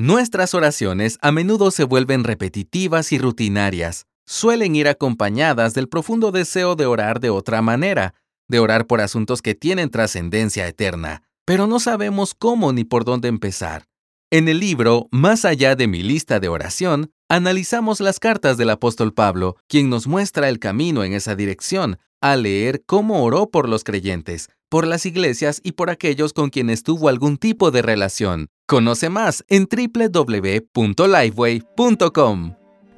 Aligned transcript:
Nuestras 0.00 0.54
oraciones 0.54 1.18
a 1.22 1.32
menudo 1.32 1.72
se 1.72 1.82
vuelven 1.82 2.22
repetitivas 2.22 3.10
y 3.10 3.18
rutinarias. 3.18 4.06
Suelen 4.26 4.76
ir 4.76 4.86
acompañadas 4.86 5.74
del 5.74 5.88
profundo 5.88 6.30
deseo 6.30 6.76
de 6.76 6.86
orar 6.86 7.18
de 7.18 7.30
otra 7.30 7.62
manera, 7.62 8.14
de 8.46 8.60
orar 8.60 8.86
por 8.86 9.00
asuntos 9.00 9.42
que 9.42 9.56
tienen 9.56 9.90
trascendencia 9.90 10.68
eterna, 10.68 11.24
pero 11.44 11.66
no 11.66 11.80
sabemos 11.80 12.34
cómo 12.34 12.72
ni 12.72 12.84
por 12.84 13.04
dónde 13.04 13.26
empezar. 13.26 13.86
En 14.30 14.46
el 14.46 14.60
libro 14.60 15.08
Más 15.10 15.44
allá 15.44 15.74
de 15.74 15.88
mi 15.88 16.04
lista 16.04 16.38
de 16.38 16.48
oración, 16.48 17.10
analizamos 17.28 17.98
las 17.98 18.20
cartas 18.20 18.56
del 18.56 18.70
apóstol 18.70 19.12
Pablo, 19.12 19.56
quien 19.66 19.90
nos 19.90 20.06
muestra 20.06 20.48
el 20.48 20.60
camino 20.60 21.02
en 21.02 21.12
esa 21.12 21.34
dirección, 21.34 21.98
al 22.20 22.44
leer 22.44 22.84
cómo 22.86 23.24
oró 23.24 23.50
por 23.50 23.68
los 23.68 23.82
creyentes, 23.82 24.48
por 24.68 24.86
las 24.86 25.06
iglesias 25.06 25.60
y 25.64 25.72
por 25.72 25.90
aquellos 25.90 26.32
con 26.32 26.50
quienes 26.50 26.84
tuvo 26.84 27.08
algún 27.08 27.36
tipo 27.36 27.72
de 27.72 27.82
relación. 27.82 28.48
Conoce 28.68 29.08
más 29.08 29.44
en 29.48 29.66
www.lifeway.com. 29.66 32.54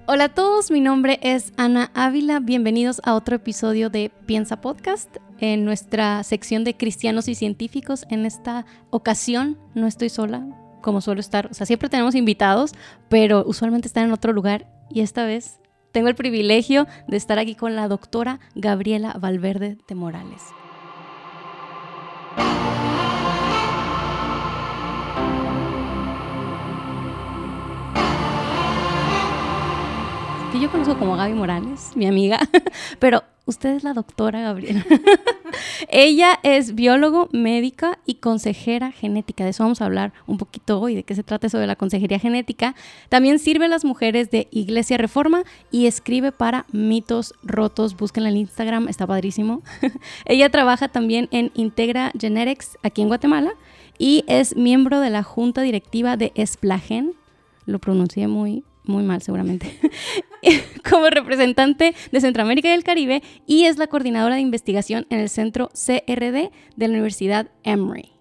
Hola 0.07 0.25
a 0.25 0.35
todos, 0.35 0.73
mi 0.73 0.81
nombre 0.81 1.21
es 1.23 1.53
Ana 1.57 1.93
Ávila. 1.95 2.41
Bienvenidos 2.41 3.01
a 3.05 3.15
otro 3.15 3.37
episodio 3.37 3.89
de 3.89 4.11
Piensa 4.27 4.61
Podcast 4.61 5.19
en 5.39 5.65
nuestra 5.65 6.25
sección 6.25 6.65
de 6.65 6.77
cristianos 6.77 7.29
y 7.29 7.37
científicos. 7.37 8.05
En 8.11 8.27
esta 8.27 8.67
ocasión 8.91 9.57
no 9.77 9.87
estoy 9.87 10.09
sola, 10.09 10.45
como 10.83 11.01
suelo 11.01 11.21
estar. 11.21 11.47
O 11.53 11.55
sea, 11.55 11.67
siempre 11.67 11.89
tenemos 11.89 12.17
invitados, 12.17 12.73
pero 13.09 13.45
usualmente 13.47 13.87
están 13.87 14.07
en 14.07 14.13
otro 14.13 14.33
lugar 14.33 14.67
y 14.91 15.03
esta 15.03 15.25
vez 15.25 15.61
tengo 15.93 16.09
el 16.09 16.17
privilegio 16.17 16.89
de 17.07 17.17
estar 17.17 17.39
aquí 17.39 17.55
con 17.55 17.77
la 17.77 17.87
doctora 17.87 18.41
Gabriela 18.57 19.15
Valverde 19.21 19.79
de 19.87 19.95
Morales. 19.95 20.43
Yo 30.61 30.71
conozco 30.71 30.99
como 30.99 31.17
Gaby 31.17 31.33
Morales, 31.33 31.93
mi 31.95 32.07
amiga, 32.07 32.39
pero 32.99 33.25
usted 33.47 33.71
es 33.71 33.83
la 33.83 33.95
doctora 33.95 34.43
Gabriela. 34.43 34.85
Ella 35.89 36.39
es 36.43 36.75
biólogo, 36.75 37.31
médica 37.33 37.99
y 38.05 38.17
consejera 38.17 38.93
genética. 38.93 39.43
De 39.45 39.51
eso 39.51 39.63
vamos 39.65 39.81
a 39.81 39.87
hablar 39.87 40.13
un 40.27 40.37
poquito 40.37 40.79
hoy, 40.79 40.95
de 40.95 41.03
qué 41.03 41.15
se 41.15 41.23
trata 41.23 41.47
eso 41.47 41.59
de 41.59 41.67
la 41.67 41.77
consejería 41.77 42.19
genética. 42.19 42.75
También 43.09 43.39
sirve 43.39 43.65
a 43.65 43.69
las 43.69 43.87
mujeres 43.87 44.31
de 44.31 44.49
Iglesia 44.51 44.99
Reforma 44.99 45.45
y 45.71 45.87
escribe 45.87 46.31
para 46.31 46.67
Mitos 46.73 47.33
Rotos. 47.43 47.97
Búsquenla 47.97 48.29
en 48.29 48.37
Instagram, 48.37 48.89
está 48.89 49.07
padrísimo. 49.07 49.63
Ella 50.27 50.51
trabaja 50.51 50.89
también 50.89 51.29
en 51.31 51.53
Integra 51.55 52.13
Genetics 52.21 52.77
aquí 52.83 53.01
en 53.01 53.09
Guatemala 53.09 53.55
y 53.97 54.25
es 54.27 54.57
miembro 54.57 55.01
de 55.01 55.09
la 55.09 55.23
junta 55.23 55.63
directiva 55.63 56.19
de 56.19 56.33
Esplagen. 56.35 57.15
Lo 57.65 57.79
pronuncié 57.79 58.29
muy 58.29 58.63
muy 58.85 59.03
mal 59.03 59.23
seguramente, 59.23 59.79
como 60.91 61.11
representante 61.11 61.95
de 62.11 62.21
Centroamérica 62.21 62.69
y 62.69 62.73
el 62.73 62.85
Caribe 62.85 63.23
y 63.47 63.65
es 63.65 63.79
la 63.79 63.87
coordinadora 63.87 64.37
de 64.37 64.41
investigación 64.41 65.07
en 65.11 65.21
el 65.21 65.29
centro 65.29 65.69
CRD 65.69 66.51
de 66.77 66.89
la 66.89 66.93
Universidad 66.93 67.49
Emory. 67.63 68.13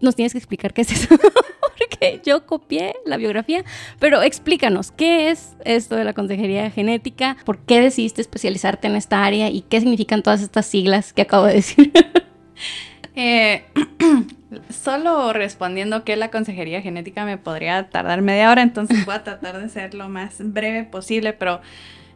Nos 0.00 0.14
tienes 0.14 0.32
que 0.32 0.38
explicar 0.38 0.72
qué 0.72 0.82
es 0.82 0.92
eso, 0.92 1.08
porque 1.78 2.20
yo 2.24 2.46
copié 2.46 2.94
la 3.04 3.16
biografía, 3.16 3.64
pero 3.98 4.22
explícanos, 4.22 4.92
¿qué 4.92 5.30
es 5.30 5.56
esto 5.64 5.96
de 5.96 6.04
la 6.04 6.12
consejería 6.12 6.70
genética? 6.70 7.36
¿Por 7.44 7.58
qué 7.58 7.80
decidiste 7.80 8.20
especializarte 8.20 8.86
en 8.86 8.96
esta 8.96 9.24
área 9.24 9.50
y 9.50 9.62
qué 9.62 9.80
significan 9.80 10.22
todas 10.22 10.42
estas 10.42 10.66
siglas 10.66 11.12
que 11.12 11.22
acabo 11.22 11.46
de 11.46 11.54
decir? 11.54 11.92
Eh, 13.20 13.64
solo 14.70 15.32
respondiendo 15.32 16.04
que 16.04 16.14
la 16.14 16.30
consejería 16.30 16.82
genética 16.82 17.24
me 17.24 17.36
podría 17.36 17.90
tardar 17.90 18.22
media 18.22 18.48
hora, 18.48 18.62
entonces 18.62 19.04
voy 19.04 19.16
a 19.16 19.24
tratar 19.24 19.60
de 19.60 19.68
ser 19.68 19.94
lo 19.94 20.08
más 20.08 20.36
breve 20.38 20.84
posible, 20.84 21.32
pero 21.32 21.60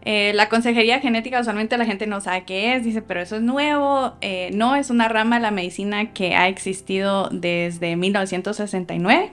eh, 0.05 0.31
la 0.33 0.49
consejería 0.49 1.01
genética 1.01 1.41
usualmente 1.41 1.77
la 1.77 1.87
gente 1.87 2.07
no 2.07 2.21
sabe 2.21 2.45
qué 2.45 2.77
es, 2.77 2.85
dice, 2.85 3.03
pero 3.03 3.21
eso 3.21 3.35
es 3.35 3.43
nuevo. 3.43 4.15
Eh, 4.21 4.51
no, 4.55 4.77
es 4.77 4.91
una 4.91 5.09
rama 5.09 5.37
de 5.37 5.43
la 5.43 5.51
medicina 5.51 6.13
que 6.13 6.37
ha 6.37 6.47
existido 6.47 7.29
desde 7.33 7.97
1969. 7.97 9.33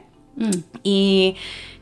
Y 0.83 1.35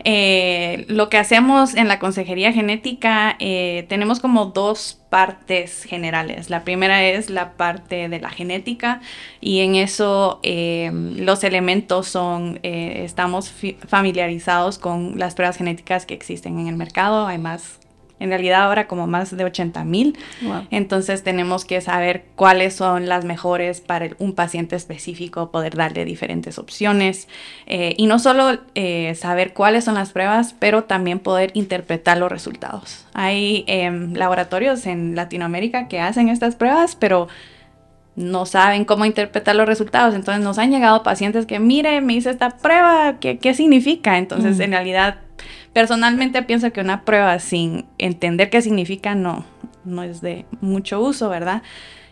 eh, 0.03 0.85
lo 0.87 1.09
que 1.09 1.17
hacemos 1.17 1.75
en 1.75 1.87
la 1.87 1.99
consejería 1.99 2.53
genética, 2.53 3.35
eh, 3.39 3.85
tenemos 3.89 4.19
como 4.19 4.45
dos 4.45 5.01
partes 5.09 5.83
generales. 5.83 6.49
La 6.49 6.63
primera 6.63 7.03
es 7.03 7.29
la 7.29 7.53
parte 7.53 8.09
de 8.09 8.19
la 8.19 8.29
genética 8.29 9.01
y 9.41 9.59
en 9.59 9.75
eso 9.75 10.39
eh, 10.43 10.91
los 10.93 11.43
elementos 11.43 12.07
son, 12.07 12.59
estamos 12.63 13.53
familiarizados 13.87 14.77
con 14.77 15.19
las 15.19 15.35
pruebas 15.35 15.57
genéticas 15.57 16.05
que 16.05 16.13
existen 16.13 16.59
en 16.59 16.67
el 16.67 16.75
mercado. 16.75 17.27
Hay 17.27 17.37
más 17.37 17.79
en 18.19 18.29
realidad 18.29 18.63
ahora 18.63 18.87
como 18.87 19.07
más 19.07 19.35
de 19.35 19.43
80 19.43 19.83
mil. 19.83 20.17
Entonces 20.71 21.23
tenemos 21.23 21.65
que 21.65 21.81
saber 21.81 22.25
cuáles 22.35 22.75
son 22.75 23.07
las 23.07 23.25
mejores 23.25 23.81
para 23.81 24.09
un 24.19 24.33
paciente 24.33 24.75
específico, 24.75 25.51
poder 25.51 25.75
darle 25.75 26.05
diferentes 26.05 26.57
opciones 26.57 27.27
eh, 27.65 27.93
y 27.97 28.07
no 28.07 28.19
solo 28.19 28.59
eh, 28.75 29.15
saber 29.15 29.53
cuáles 29.53 29.83
son 29.83 29.95
las 29.95 30.11
pruebas, 30.11 30.55
pero 30.57 30.85
también 30.85 31.19
poder 31.19 31.51
interpretar 31.53 32.17
los 32.17 32.31
resultados. 32.31 33.05
Hay 33.13 33.63
em, 33.67 34.13
laboratorios 34.13 34.85
en 34.85 35.15
Latinoamérica 35.15 35.87
que 35.87 35.99
hacen 35.99 36.29
estas 36.29 36.55
pruebas, 36.55 36.95
pero 36.95 37.27
no 38.15 38.47
saben 38.47 38.83
cómo 38.83 39.05
interpretar 39.05 39.55
los 39.55 39.67
resultados. 39.67 40.15
Entonces 40.15 40.43
nos 40.43 40.57
han 40.57 40.71
llegado 40.71 41.03
pacientes 41.03 41.45
que, 41.45 41.59
mire, 41.59 42.01
me 42.01 42.13
hice 42.13 42.31
esta 42.31 42.49
prueba, 42.57 43.19
¿qué, 43.19 43.37
qué 43.37 43.53
significa? 43.53 44.17
Entonces, 44.17 44.59
en 44.59 44.71
realidad, 44.71 45.19
personalmente 45.73 46.41
pienso 46.43 46.71
que 46.71 46.81
una 46.81 47.03
prueba 47.05 47.39
sin 47.39 47.85
entender 47.97 48.49
qué 48.49 48.61
significa 48.61 49.15
no, 49.15 49.45
no 49.85 50.03
es 50.03 50.21
de 50.21 50.45
mucho 50.61 51.01
uso, 51.01 51.29
¿verdad? 51.29 51.63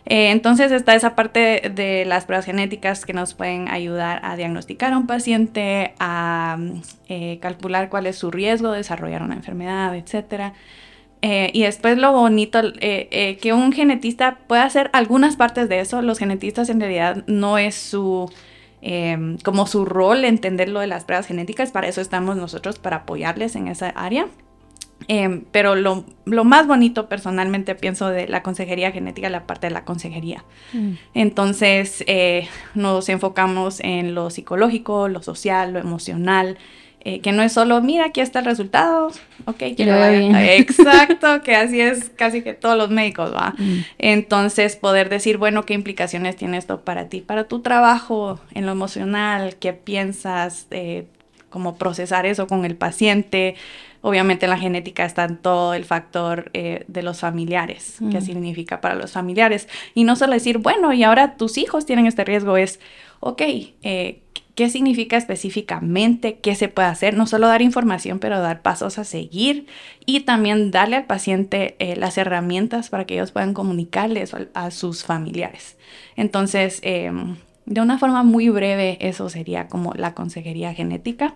Eh, 0.08 0.30
entonces 0.30 0.70
está 0.70 0.94
esa 0.94 1.16
parte 1.16 1.72
de 1.74 2.04
las 2.04 2.26
pruebas 2.26 2.46
genéticas 2.46 3.04
que 3.04 3.12
nos 3.12 3.34
pueden 3.34 3.68
ayudar 3.68 4.20
a 4.22 4.36
diagnosticar 4.36 4.92
a 4.92 4.98
un 4.98 5.08
paciente, 5.08 5.94
a 5.98 6.58
eh, 7.08 7.38
calcular 7.40 7.88
cuál 7.88 8.06
es 8.06 8.16
su 8.16 8.30
riesgo 8.30 8.70
de 8.70 8.78
desarrollar 8.78 9.22
una 9.22 9.34
enfermedad, 9.34 9.96
etcétera. 9.96 10.54
Eh, 11.22 11.50
y 11.52 11.62
después 11.62 11.98
lo 11.98 12.12
bonito, 12.12 12.60
que 12.80 13.52
un 13.52 13.72
genetista 13.72 14.38
pueda 14.46 14.62
hacer 14.62 14.90
algunas 14.92 15.34
partes 15.36 15.68
de 15.68 15.80
eso. 15.80 16.00
Los 16.02 16.18
genetistas 16.20 16.68
en 16.68 16.78
realidad 16.78 17.24
no 17.26 17.58
es 17.58 17.74
su, 17.74 18.30
em, 18.82 19.38
como 19.38 19.66
su 19.66 19.84
rol 19.84 20.24
entender 20.24 20.68
lo 20.68 20.80
de 20.80 20.86
las 20.86 21.04
pruebas 21.04 21.26
genéticas. 21.26 21.72
Para 21.72 21.88
eso 21.88 22.00
estamos 22.00 22.36
nosotros, 22.36 22.78
para 22.78 22.98
apoyarles 22.98 23.56
en 23.56 23.68
esa 23.68 23.88
área. 23.90 24.28
Em, 25.08 25.44
pero 25.52 25.74
lo, 25.74 26.04
lo, 26.24 26.44
más 26.44 26.66
bonito 26.66 27.08
personalmente 27.08 27.74
pienso 27.74 28.08
de 28.08 28.28
la 28.28 28.42
consejería 28.42 28.92
genética, 28.92 29.28
la 29.28 29.46
parte 29.46 29.66
de 29.66 29.74
la 29.74 29.84
consejería. 29.84 30.44
Mm. 30.72 30.92
Entonces 31.14 32.04
nos 32.74 33.08
enfocamos 33.08 33.80
en 33.80 34.14
lo 34.14 34.30
psicológico, 34.30 35.08
lo 35.08 35.22
social, 35.22 35.74
lo 35.74 35.78
emocional. 35.78 36.58
Eh, 37.08 37.20
que 37.20 37.30
no 37.30 37.44
es 37.44 37.52
solo, 37.52 37.80
mira, 37.82 38.06
aquí 38.06 38.20
está 38.20 38.40
el 38.40 38.46
resultado, 38.46 39.12
ok, 39.44 39.58
que 39.76 39.86
lo 39.86 39.92
vaya. 39.92 40.54
Exacto, 40.56 41.40
que 41.40 41.54
así 41.54 41.80
es 41.80 42.10
casi 42.10 42.42
que 42.42 42.52
todos 42.52 42.76
los 42.76 42.90
médicos, 42.90 43.32
¿va? 43.32 43.54
Mm. 43.56 43.84
Entonces, 43.98 44.74
poder 44.74 45.08
decir, 45.08 45.38
bueno, 45.38 45.64
¿qué 45.64 45.74
implicaciones 45.74 46.34
tiene 46.34 46.56
esto 46.56 46.80
para 46.80 47.08
ti, 47.08 47.20
para 47.20 47.44
tu 47.46 47.60
trabajo, 47.60 48.40
en 48.54 48.66
lo 48.66 48.72
emocional, 48.72 49.54
qué 49.60 49.72
piensas, 49.72 50.66
eh, 50.72 51.06
cómo 51.48 51.76
procesar 51.76 52.26
eso 52.26 52.48
con 52.48 52.64
el 52.64 52.74
paciente? 52.74 53.54
Obviamente 54.00 54.46
en 54.46 54.50
la 54.50 54.58
genética 54.58 55.04
está 55.04 55.28
todo 55.28 55.74
el 55.74 55.84
factor 55.84 56.50
eh, 56.54 56.86
de 56.88 57.04
los 57.04 57.20
familiares, 57.20 57.98
qué 58.10 58.18
mm. 58.18 58.22
significa 58.22 58.80
para 58.80 58.96
los 58.96 59.12
familiares. 59.12 59.68
Y 59.94 60.02
no 60.02 60.16
solo 60.16 60.32
decir, 60.32 60.58
bueno, 60.58 60.92
y 60.92 61.04
ahora 61.04 61.36
tus 61.36 61.56
hijos 61.56 61.86
tienen 61.86 62.06
este 62.06 62.24
riesgo, 62.24 62.56
es, 62.56 62.80
ok, 63.20 63.42
eh, 63.82 64.22
qué 64.56 64.70
significa 64.70 65.18
específicamente, 65.18 66.38
qué 66.38 66.54
se 66.56 66.68
puede 66.68 66.88
hacer, 66.88 67.14
no 67.14 67.26
solo 67.26 67.46
dar 67.46 67.60
información, 67.60 68.18
pero 68.18 68.40
dar 68.40 68.62
pasos 68.62 68.98
a 68.98 69.04
seguir 69.04 69.66
y 70.06 70.20
también 70.20 70.70
darle 70.70 70.96
al 70.96 71.04
paciente 71.04 71.76
eh, 71.78 71.94
las 71.94 72.16
herramientas 72.16 72.88
para 72.88 73.04
que 73.04 73.14
ellos 73.14 73.32
puedan 73.32 73.52
comunicarles 73.52 74.34
a, 74.54 74.70
sus 74.70 75.04
familiares. 75.04 75.76
Entonces, 76.16 76.80
em, 76.82 77.36
de 77.66 77.82
una 77.82 77.98
forma 77.98 78.22
muy 78.22 78.48
breve, 78.48 78.96
eso 79.00 79.28
sería 79.28 79.68
como 79.68 79.92
la 79.92 80.14
consejería 80.14 80.72
genética. 80.72 81.34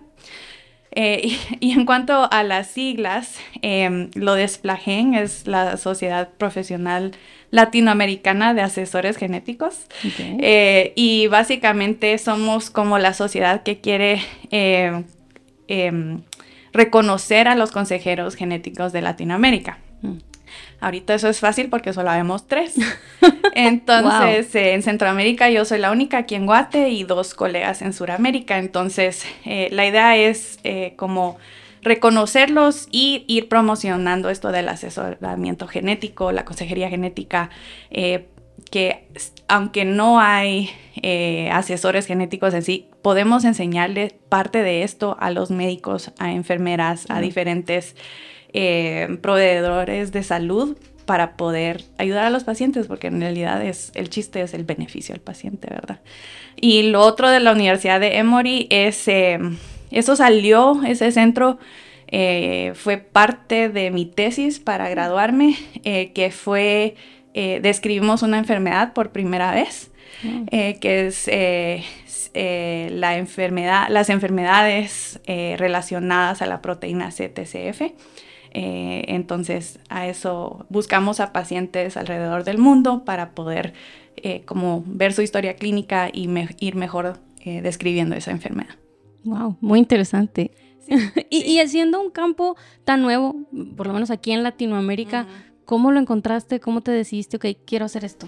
Eh, 0.89 1.37
y, 1.59 1.73
en 1.73 1.85
cuanto 1.85 2.27
a 2.31 2.41
las 2.41 2.71
siglas, 2.71 3.37
em, 3.61 4.09
lo 4.15 4.33
de 4.33 4.47
SPLAGEN 4.47 5.13
es 5.13 5.45
la 5.45 5.77
Sociedad 5.77 6.29
Profesional 6.39 7.11
Latinoamericana 7.51 8.53
de 8.53 8.61
Asesores 8.61 9.17
Genéticos. 9.17 9.85
Eh, 10.19 10.93
y 10.95 11.27
básicamente 11.27 12.17
somos 12.17 12.69
como 12.69 12.97
la 12.97 13.13
sociedad 13.13 13.61
que 13.63 13.79
quiere 13.79 14.21
em, 14.49 15.03
em, 15.67 16.21
reconocer 16.73 17.47
a 17.47 17.55
los 17.55 17.71
consejeros 17.71 18.35
genéticos 18.35 18.93
de 18.93 19.01
Latinoamérica. 19.01 19.79
Mm. 20.01 20.17
Ahorita 20.79 21.13
eso 21.13 21.29
es 21.29 21.39
fácil 21.39 21.69
porque 21.69 21.93
solo 21.93 22.09
vemos 22.11 22.47
tres. 22.47 22.75
Entonces, 23.53 24.55
en 24.55 24.81
Centroamérica 24.81 25.49
yo 25.49 25.65
soy 25.65 25.79
la 25.79 25.91
única 25.91 26.19
aquí 26.19 26.35
en 26.35 26.45
Guate 26.45 26.89
y 26.89 27.03
dos 27.03 27.33
colegas 27.33 27.81
en 27.81 27.93
Sudamérica. 27.93 28.57
Entonces, 28.57 29.25
eh, 29.45 29.67
la 29.71 29.85
idea 29.85 30.17
es 30.17 30.59
eh, 30.63 30.93
como 30.95 31.37
reconocerlos 31.81 32.87
y 32.91 33.25
ir 33.27 33.49
promocionando 33.49 34.29
esto 34.29 34.51
del 34.51 34.69
asesoramiento 34.69 35.67
genético, 35.67 36.31
la 36.31 36.45
consejería 36.45 36.89
genética, 36.89 37.49
eh, 37.89 38.27
que 38.69 39.07
aunque 39.47 39.85
no 39.85 40.19
hay 40.19 40.69
asesores 41.51 42.05
genéticos 42.05 42.53
en 42.53 42.61
sí, 42.61 42.87
podemos 43.01 43.43
enseñarle 43.43 44.15
parte 44.29 44.61
de 44.61 44.83
esto 44.83 45.17
a 45.19 45.31
los 45.31 45.51
médicos, 45.51 46.11
a 46.19 46.31
enfermeras, 46.31 47.05
a 47.09 47.19
diferentes 47.19 47.95
proveedores 49.21 50.11
de 50.11 50.23
salud 50.23 50.77
para 51.05 51.35
poder 51.35 51.83
ayudar 51.97 52.25
a 52.25 52.29
los 52.29 52.45
pacientes, 52.45 52.87
porque 52.87 53.07
en 53.07 53.19
realidad 53.19 53.61
es, 53.65 53.91
el 53.95 54.09
chiste 54.09 54.41
es 54.41 54.53
el 54.53 54.63
beneficio 54.63 55.13
al 55.13 55.21
paciente, 55.21 55.67
¿verdad? 55.69 55.99
Y 56.55 56.83
lo 56.83 57.01
otro 57.01 57.29
de 57.29 57.39
la 57.39 57.51
Universidad 57.51 57.99
de 57.99 58.17
Emory 58.17 58.67
es, 58.69 59.07
eh, 59.07 59.37
eso 59.91 60.15
salió, 60.15 60.81
ese 60.85 61.11
centro 61.11 61.59
eh, 62.07 62.73
fue 62.75 62.97
parte 62.97 63.69
de 63.69 63.91
mi 63.91 64.05
tesis 64.05 64.59
para 64.59 64.89
graduarme, 64.89 65.55
eh, 65.83 66.11
que 66.13 66.31
fue, 66.31 66.95
describimos 67.33 68.23
una 68.23 68.37
enfermedad 68.37 68.91
por 68.93 69.11
primera 69.11 69.53
vez, 69.53 69.91
que 70.51 71.07
es 71.07 71.29
la 72.91 73.17
enfermedad, 73.17 73.87
las 73.89 74.09
enfermedades 74.09 75.21
relacionadas 75.25 76.41
a 76.41 76.45
la 76.45 76.61
proteína 76.61 77.09
CTCF. 77.09 77.93
Eh, 78.53 79.05
entonces, 79.07 79.79
a 79.89 80.07
eso 80.07 80.65
buscamos 80.69 81.19
a 81.19 81.31
pacientes 81.31 81.95
alrededor 81.95 82.43
del 82.43 82.57
mundo 82.57 83.05
para 83.05 83.31
poder 83.31 83.73
eh, 84.17 84.43
como 84.45 84.83
ver 84.85 85.13
su 85.13 85.21
historia 85.21 85.55
clínica 85.55 86.09
y 86.11 86.29
ir 86.59 86.75
mejor 86.75 87.17
eh, 87.39 87.61
describiendo 87.61 88.15
esa 88.15 88.31
enfermedad. 88.31 88.75
Wow, 89.23 89.57
muy 89.61 89.79
interesante. 89.79 90.51
y, 91.29 91.59
y, 91.59 91.67
siendo 91.67 92.01
un 92.01 92.09
campo 92.09 92.55
tan 92.83 93.01
nuevo, 93.01 93.35
por 93.77 93.87
lo 93.87 93.93
menos 93.93 94.11
aquí 94.11 94.31
en 94.31 94.43
Latinoamérica, 94.43 95.27
¿cómo 95.65 95.91
lo 95.91 95.99
encontraste? 95.99 96.59
¿Cómo 96.59 96.81
te 96.81 96.91
decidiste, 96.91 97.37
ok, 97.37 97.45
quiero 97.65 97.85
hacer 97.85 98.03
esto? 98.03 98.27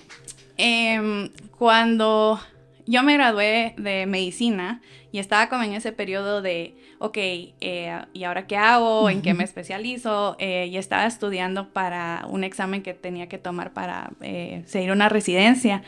Em, 0.57 1.29
cuando 1.57 2.39
yo 2.85 3.03
me 3.03 3.13
gradué 3.13 3.73
de 3.77 4.05
medicina 4.05 4.81
y 5.11 5.19
estaba 5.19 5.49
como 5.49 5.63
en 5.63 5.73
ese 5.73 5.91
periodo 5.91 6.41
de, 6.41 6.75
ok, 6.99 7.17
eh, 7.17 8.01
¿y 8.13 8.23
ahora 8.23 8.47
qué 8.47 8.57
hago? 8.57 9.09
¿En 9.09 9.21
qué 9.21 9.33
me 9.33 9.43
especializo? 9.43 10.35
Eh, 10.39 10.67
y 10.71 10.77
estaba 10.77 11.05
estudiando 11.05 11.69
para 11.69 12.25
un 12.29 12.43
examen 12.43 12.83
que 12.83 12.93
tenía 12.93 13.27
que 13.27 13.37
tomar 13.37 13.73
para 13.73 14.11
eh, 14.21 14.63
seguir 14.65 14.91
una 14.91 15.09
residencia. 15.09 15.83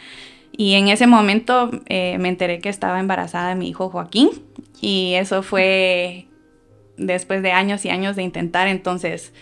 Y 0.51 0.75
en 0.75 0.87
ese 0.87 1.07
momento 1.07 1.69
me 1.89 2.27
enteré 2.29 2.59
que 2.59 2.69
estaba 2.69 2.99
embarazada 2.99 3.49
de 3.49 3.55
mi 3.55 3.69
hijo 3.69 3.89
Joaquín. 3.89 4.29
Y 4.81 5.13
eso 5.15 5.43
fue 5.43 6.27
después 6.97 7.41
de 7.41 7.51
años 7.51 7.85
y 7.85 7.89
años 7.89 8.15
de 8.15 8.23
intentar. 8.23 8.67
Entonces 8.67 9.33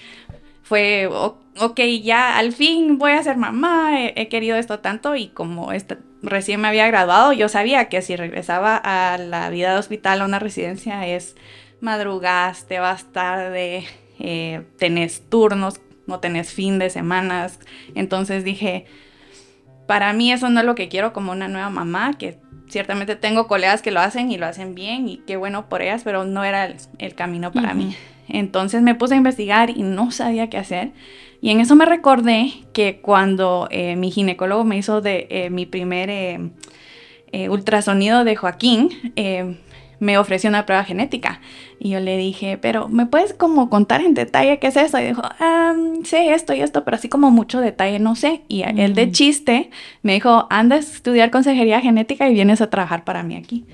fue, 0.64 1.08
ok, 1.08 1.80
ya 2.02 2.38
al 2.38 2.52
fin 2.52 2.98
voy 2.98 3.12
a 3.12 3.24
ser 3.24 3.38
mamá. 3.38 4.08
He, 4.16 4.28
querido 4.28 4.58
esto 4.58 4.80
tanto 4.80 5.16
y 5.16 5.28
como 5.28 5.70
recién 6.22 6.62
me 6.62 6.68
había 6.68 6.88
graduado, 6.88 7.34
yo 7.34 7.50
sabía 7.50 7.90
que 7.90 8.02
si 8.02 8.16
regresaba 8.16 8.78
a 8.78 9.18
la 9.18 9.50
vida 9.50 9.74
de 9.74 9.80
hospital, 9.80 10.22
a 10.22 10.26
una 10.26 10.40
residencia, 10.40 11.06
es 11.08 11.36
madrugas, 11.82 12.66
te 12.68 12.80
vas 12.80 13.12
tarde, 13.12 13.84
eh, 14.20 14.64
tenés 14.78 15.30
turnos, 15.30 15.82
no 16.08 16.20
tenés 16.20 16.54
fin 16.54 16.80
de 16.80 16.90
semanas. 16.90 17.60
Entonces 17.94 18.44
dije, 18.44 18.86
para 19.88 20.14
mí 20.14 20.32
eso 20.32 20.50
no 20.50 20.60
es 20.60 20.66
lo 20.66 20.76
que 20.76 20.90
quiero 20.90 21.14
como 21.14 21.32
una 21.32 21.48
nueva 21.48 21.70
mamá, 21.70 22.14
que 22.18 22.38
ciertamente 22.70 23.16
tengo 23.16 23.48
colegas 23.48 23.82
que 23.82 23.92
lo 23.92 24.00
hacen 24.00 24.32
y 24.32 24.38
lo 24.38 24.46
hacen 24.46 24.76
bien 24.76 25.08
y 25.08 25.18
qué 25.18 25.38
bueno 25.38 25.70
por 25.70 25.82
ellas, 25.82 26.02
pero 26.04 26.26
no 26.26 26.44
era 26.44 26.74
el, 26.98 27.16
camino 27.16 27.52
para 27.52 27.74
mí. 27.74 27.96
Entonces 28.28 28.82
me 28.82 28.96
puse 28.96 29.14
a 29.14 29.18
investigar 29.18 29.70
y 29.70 29.84
no 29.84 30.12
sabía 30.12 30.50
qué 30.50 30.58
hacer. 30.58 30.92
Y 31.42 31.52
en 31.52 31.60
eso 31.60 31.76
me 31.76 31.86
recordé 31.86 32.54
que 32.72 33.02
cuando 33.02 33.68
eh, 33.70 33.96
mi 33.96 34.12
ginecólogo 34.12 34.64
me 34.64 34.78
hizo 34.78 35.02
de 35.02 35.28
eh, 35.30 35.50
mi 35.50 35.66
primer 35.66 36.10
eh, 36.10 37.50
ultrasonido 37.50 38.24
de 38.24 38.36
Joaquín, 38.36 38.90
me 40.00 40.18
ofreció 40.18 40.50
una 40.50 40.66
prueba 40.66 40.84
genética. 40.84 41.40
Y 41.80 41.90
yo 41.90 42.00
le 42.00 42.18
dije, 42.18 42.58
pero 42.58 42.88
¿me 42.88 43.06
puedes 43.06 43.34
como 43.34 43.70
contar 43.70 44.02
en 44.02 44.14
detalle 44.14 44.60
qué 44.60 44.68
es 44.68 44.78
eso? 44.78 45.00
Y 45.00 45.06
dijo, 45.06 45.22
sé 46.04 46.34
esto 46.34 46.54
y 46.54 46.62
esto, 46.62 46.84
pero 46.84 46.96
así 46.96 47.10
como 47.10 47.32
mucho 47.32 47.62
detalle 47.62 48.00
no 48.00 48.16
sé. 48.16 48.42
Y 48.48 48.64
él 48.64 48.94
de 48.96 49.08
mm. 49.08 49.12
chiste 49.12 49.70
me 50.02 50.14
dijo, 50.14 50.48
andas 50.50 50.90
a 50.90 50.96
estudiar 50.96 51.32
consejería 51.32 51.82
genética 51.82 52.30
y 52.30 52.34
vienes 52.34 52.62
a 52.62 52.70
trabajar 52.70 53.04
para 53.04 53.24
mí 53.24 53.36
aquí. 53.36 53.66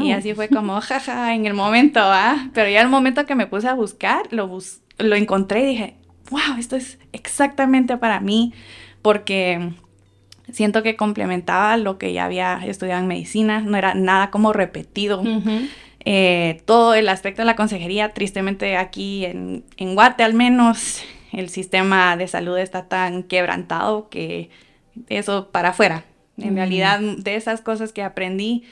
Y 0.00 0.12
así 0.12 0.34
fue 0.34 0.48
como, 0.48 0.80
jaja, 0.80 1.34
en 1.34 1.46
el 1.46 1.54
momento, 1.54 2.00
¿ah? 2.02 2.48
Pero 2.54 2.70
ya 2.70 2.80
el 2.80 2.88
momento 2.88 3.26
que 3.26 3.34
me 3.34 3.46
puse 3.46 3.68
a 3.68 3.74
buscar, 3.74 4.22
lo, 4.30 4.58
lo 4.98 5.16
encontré 5.16 5.62
y 5.62 5.66
dije, 5.66 5.96
wow, 6.30 6.58
esto 6.58 6.76
es 6.76 6.98
exactamente 7.12 7.96
para 7.96 8.20
mí, 8.20 8.52
porque 9.02 9.72
siento 10.52 10.82
que 10.82 10.96
complementaba 10.96 11.76
lo 11.76 11.98
que 11.98 12.12
ya 12.12 12.24
había 12.24 12.60
estudiado 12.64 13.00
en 13.00 13.08
medicina, 13.08 13.60
no 13.60 13.76
era 13.76 13.94
nada 13.94 14.30
como 14.30 14.52
repetido. 14.52 15.22
Eh, 16.06 16.60
todo 16.66 16.94
el 16.94 17.08
aspecto 17.08 17.42
de 17.42 17.46
la 17.46 17.56
consejería, 17.56 18.10
tristemente 18.10 18.76
aquí 18.76 19.24
en, 19.24 19.64
en 19.76 19.94
Guate 19.94 20.22
al 20.22 20.34
menos, 20.34 21.02
el 21.32 21.48
sistema 21.48 22.16
de 22.16 22.28
salud 22.28 22.58
está 22.58 22.84
tan 22.84 23.22
quebrantado 23.22 24.08
que 24.08 24.50
eso 25.08 25.48
para 25.50 25.70
afuera. 25.70 26.04
En 26.36 26.56
realidad, 26.56 27.00
de 27.00 27.36
esas 27.36 27.60
cosas 27.60 27.92
que 27.92 28.02
aprendí, 28.02 28.64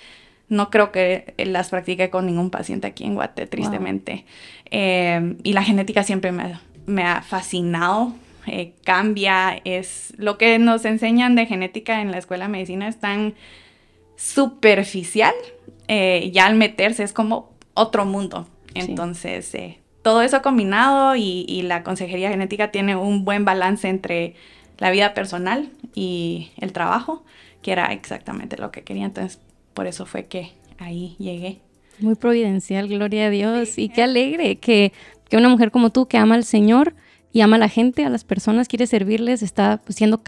no 0.49 0.69
creo 0.69 0.91
que 0.91 1.33
las 1.39 1.71
practique 1.71 2.11
con 2.11 2.27
ningún 2.27 2.51
paciente 2.51 2.89
aquí 2.89 3.05
en 3.05 3.15
Guate, 3.15 3.47
tristemente. 3.47 4.25
Eh, 4.71 5.37
y 5.45 5.53
la 5.53 5.63
genética 5.63 6.03
siempre 6.03 6.33
me, 6.33 6.59
me 6.87 7.05
ha 7.05 7.23
fascinado. 7.23 8.13
Eh, 8.47 8.75
cambia, 8.85 9.61
es 9.65 10.15
lo 10.17 10.37
que 10.37 10.59
nos 10.59 10.85
enseñan 10.85 11.35
de 11.35 11.47
genética 11.47 12.01
en 12.01 12.11
la 12.11 12.19
escuela 12.19 12.47
de 12.47 12.53
medicina 12.53 12.89
es 12.89 12.99
tan 12.99 13.35
superficial, 14.17 15.35
eh, 15.89 16.31
ya 16.33 16.47
al 16.47 16.57
meterse 16.57 17.05
es 17.05 17.13
como 17.13 17.53
otro 17.75 18.05
mundo. 18.05 18.49
Entonces, 18.75 19.55
eh, 19.55 19.79
todo 20.03 20.23
eso 20.23 20.43
combinado 20.43 21.15
y, 21.15 21.63
la 21.63 21.85
consejería 21.85 22.31
genética 22.31 22.71
tiene 22.71 22.97
un 22.97 23.25
buen 23.25 23.45
balance 23.45 23.89
entre 23.89 24.35
la 24.79 24.91
vida 24.91 25.15
personal 25.15 25.71
y 25.95 26.51
el 26.57 26.73
trabajo, 26.73 27.25
que 27.63 27.73
era 27.73 27.93
exactamente 27.93 28.57
lo 28.57 28.73
que 28.73 28.83
quería. 28.83 29.05
Entonces, 29.05 29.41
por 29.75 29.87
eso 29.87 30.07
fue 30.07 30.27
que 30.27 30.53
ahí 30.79 31.15
llegué. 31.19 31.61
Muy 32.01 32.17
providencial, 32.17 32.89
gloria 32.89 33.27
a 33.27 33.31
Dios. 33.31 33.79
y 33.79 33.89
qué 33.89 34.03
alegre 34.03 34.57
que 34.57 34.93
que 35.33 35.39
una 35.39 35.49
mujer 35.49 35.71
como 35.71 35.89
tú 35.89 36.09
que 36.09 36.19
ama 36.19 36.35
al 36.35 36.45
Señor 36.45 36.93
y 37.33 37.41
ama 37.41 37.57
a 37.57 37.61
la 37.61 37.69
gente, 37.69 38.05
a 38.05 38.11
las 38.11 38.25
personas, 38.25 38.69
quiere 38.69 38.87
servirles, 38.87 39.43
está 39.43 39.81
siendo, 39.89 40.23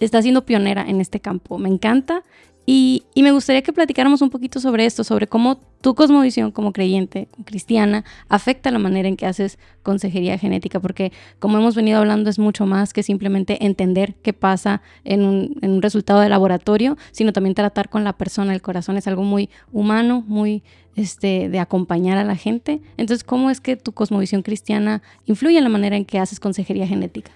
está 0.00 0.22
siendo 0.22 0.46
pionera 0.46 0.84
en 0.88 1.00
este 1.00 1.20
campo. 1.20 1.58
Me 1.58 1.68
encanta 1.68 2.24
y, 2.70 3.06
me 3.16 3.32
gustaría 3.32 3.62
que 3.62 3.72
platicáramos 3.72 4.20
un 4.20 4.28
poquito 4.28 4.60
sobre 4.60 4.84
esto, 4.84 5.02
sobre 5.02 5.26
cómo 5.26 5.58
tu 5.80 5.94
cosmovisión 5.94 6.50
como 6.50 6.74
creyente, 6.74 7.26
cristiana, 7.46 8.04
afecta 8.28 8.70
la 8.70 8.78
manera 8.78 9.08
en 9.08 9.16
que 9.16 9.24
haces 9.24 9.58
consejería 9.82 10.36
genética, 10.36 10.78
porque 10.78 11.10
como 11.38 11.56
hemos 11.56 11.74
venido 11.74 11.98
hablando 11.98 12.28
es 12.28 12.38
mucho 12.38 12.66
más 12.66 12.92
que 12.92 13.02
simplemente 13.02 13.64
entender 13.64 14.16
qué 14.16 14.34
pasa 14.34 14.82
en 15.04 15.24
un, 15.24 15.80
resultado 15.80 16.20
de 16.20 16.28
laboratorio, 16.28 16.98
sino 17.10 17.32
también 17.32 17.54
tratar 17.54 17.88
con 17.88 18.04
la 18.04 18.12
persona, 18.18 18.52
el 18.52 18.60
corazón 18.60 18.98
es 18.98 19.06
algo 19.08 19.22
muy 19.22 19.48
humano, 19.72 20.22
muy 20.28 20.62
este, 20.94 21.48
de 21.48 21.60
acompañar 21.60 22.18
a 22.18 22.24
la 22.24 22.36
gente. 22.36 22.82
Entonces, 22.98 23.24
¿cómo 23.24 23.48
es 23.48 23.62
que 23.62 23.76
tu 23.76 23.92
cosmovisión 23.92 24.42
cristiana 24.42 25.00
influye 25.24 25.56
en 25.56 25.64
la 25.64 25.70
manera 25.70 25.96
en 25.96 26.04
que 26.04 26.18
haces 26.18 26.38
consejería 26.38 26.86
genética? 26.86 27.30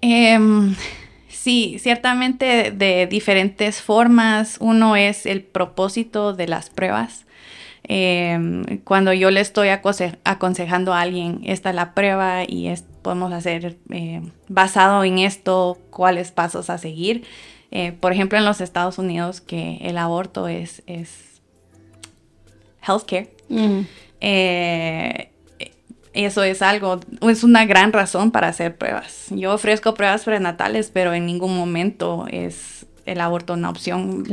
Em, 0.00 0.74
Sí, 1.32 1.78
ciertamente 1.80 2.70
de 2.70 3.06
diferentes 3.06 3.80
formas. 3.80 4.58
Uno 4.60 4.96
es 4.96 5.26
el 5.26 5.42
propósito 5.42 6.34
de 6.34 6.46
las 6.46 6.70
pruebas. 6.70 7.24
Em, 7.84 8.78
cuando 8.84 9.12
yo 9.12 9.30
le 9.30 9.40
estoy 9.40 9.68
aconsejando 9.68 10.92
a 10.92 11.00
alguien, 11.00 11.40
esta 11.44 11.70
es 11.70 11.74
la 11.74 11.94
prueba 11.94 12.44
y 12.44 12.72
podemos 13.00 13.32
hacer 13.32 13.76
eh, 13.90 14.22
basado 14.48 15.02
en 15.02 15.18
esto 15.18 15.78
cuáles 15.90 16.30
pasos 16.30 16.70
a 16.70 16.78
seguir. 16.78 17.24
Eh, 17.70 17.92
por 17.92 18.12
ejemplo, 18.12 18.38
en 18.38 18.44
los 18.44 18.60
Estados 18.60 18.98
Unidos, 18.98 19.40
que 19.40 19.78
el 19.80 19.98
aborto 19.98 20.46
es, 20.46 20.82
es 20.86 21.40
healthcare. 22.86 23.34
Mm. 23.48 23.80
Eso 26.14 26.42
es 26.42 26.60
algo, 26.60 27.00
es 27.22 27.42
una 27.42 27.64
gran 27.64 27.92
razón 27.92 28.30
para 28.30 28.48
hacer 28.48 28.76
pruebas. 28.76 29.26
Yo 29.30 29.54
ofrezco 29.54 29.94
pruebas 29.94 30.24
prenatales, 30.24 30.90
pero 30.92 31.14
en 31.14 31.24
ningún 31.24 31.56
momento 31.56 32.26
es 32.30 32.86
el 33.06 33.20
aborto 33.20 33.54
una 33.54 33.70
opción. 33.70 34.24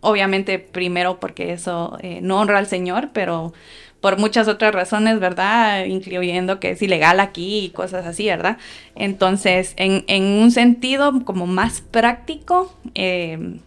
Obviamente, 0.00 0.58
primero 0.58 1.20
porque 1.20 1.52
eso 1.52 1.98
eh, 2.00 2.20
no 2.22 2.40
honra 2.40 2.58
al 2.58 2.66
Señor, 2.66 3.10
pero 3.12 3.52
por 4.00 4.18
muchas 4.18 4.48
otras 4.48 4.74
razones, 4.74 5.20
¿verdad? 5.20 5.84
Incluyendo 5.84 6.60
que 6.60 6.70
es 6.70 6.82
ilegal 6.82 7.20
aquí 7.20 7.64
y 7.64 7.70
cosas 7.70 8.06
así, 8.06 8.26
¿verdad? 8.26 8.56
Entonces, 8.94 9.74
en, 9.76 10.04
en 10.06 10.24
un 10.24 10.52
sentido 10.52 11.24
como 11.24 11.46
más 11.46 11.80
práctico, 11.80 12.72
eh, 12.94 13.58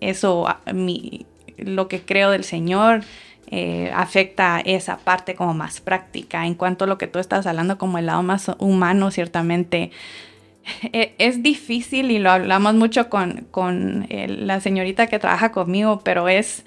eso, 0.00 0.46
mi, 0.74 1.26
lo 1.56 1.88
que 1.88 2.00
creo 2.00 2.30
del 2.30 2.44
Señor, 2.44 3.02
eh, 3.50 3.90
afecta 3.94 4.60
esa 4.60 4.98
parte 4.98 5.34
como 5.34 5.54
más 5.54 5.80
práctica. 5.80 6.46
En 6.46 6.54
cuanto 6.54 6.84
a 6.84 6.88
lo 6.88 6.98
que 6.98 7.06
tú 7.06 7.18
estás 7.18 7.46
hablando 7.46 7.78
como 7.78 7.98
el 7.98 8.06
lado 8.06 8.22
más 8.22 8.50
humano, 8.58 9.10
ciertamente 9.10 9.90
e, 10.92 11.14
es 11.18 11.42
difícil 11.42 12.10
y 12.10 12.18
lo 12.18 12.30
hablamos 12.30 12.74
mucho 12.74 13.08
con, 13.08 13.46
con 13.50 14.06
la 14.08 14.60
señorita 14.60 15.06
que 15.06 15.18
trabaja 15.18 15.52
conmigo, 15.52 16.00
pero 16.04 16.28
es 16.28 16.64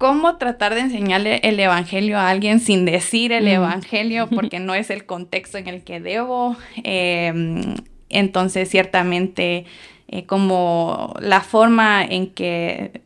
cómo 0.00 0.36
tratar 0.36 0.74
de 0.74 0.80
enseñarle 0.80 1.40
el 1.42 1.60
Evangelio 1.60 2.18
a 2.18 2.30
alguien 2.30 2.58
sin 2.58 2.86
decir 2.86 3.32
el 3.32 3.44
mm. 3.44 3.48
Evangelio 3.48 4.28
porque 4.34 4.58
no 4.58 4.74
es 4.74 4.88
el 4.88 5.04
contexto 5.04 5.58
en 5.58 5.68
el 5.68 5.84
que 5.84 6.00
debo. 6.00 6.56
Em, 6.82 7.74
entonces, 8.08 8.70
ciertamente, 8.70 9.66
eh, 10.08 10.24
como 10.24 11.14
la 11.20 11.42
forma 11.42 12.02
en 12.02 12.30
que 12.30 13.02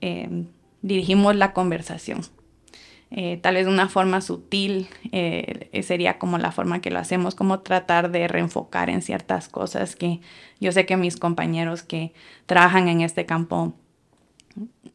em, 0.00 0.46
dirigimos 0.82 1.36
la 1.36 1.52
conversación. 1.52 2.22
Eh, 3.10 3.38
tal 3.40 3.54
vez 3.54 3.64
de 3.64 3.72
una 3.72 3.88
forma 3.88 4.20
sutil 4.20 4.86
eh, 5.12 5.82
sería 5.82 6.18
como 6.18 6.36
la 6.36 6.52
forma 6.52 6.82
que 6.82 6.90
lo 6.90 6.98
hacemos, 6.98 7.34
como 7.34 7.60
tratar 7.60 8.10
de 8.10 8.28
reenfocar 8.28 8.90
en 8.90 9.00
ciertas 9.00 9.48
cosas 9.48 9.96
que 9.96 10.20
yo 10.60 10.72
sé 10.72 10.84
que 10.84 10.98
mis 10.98 11.16
compañeros 11.16 11.82
que 11.82 12.12
trabajan 12.44 12.86
en 12.88 13.00
este 13.00 13.24
campo 13.24 13.74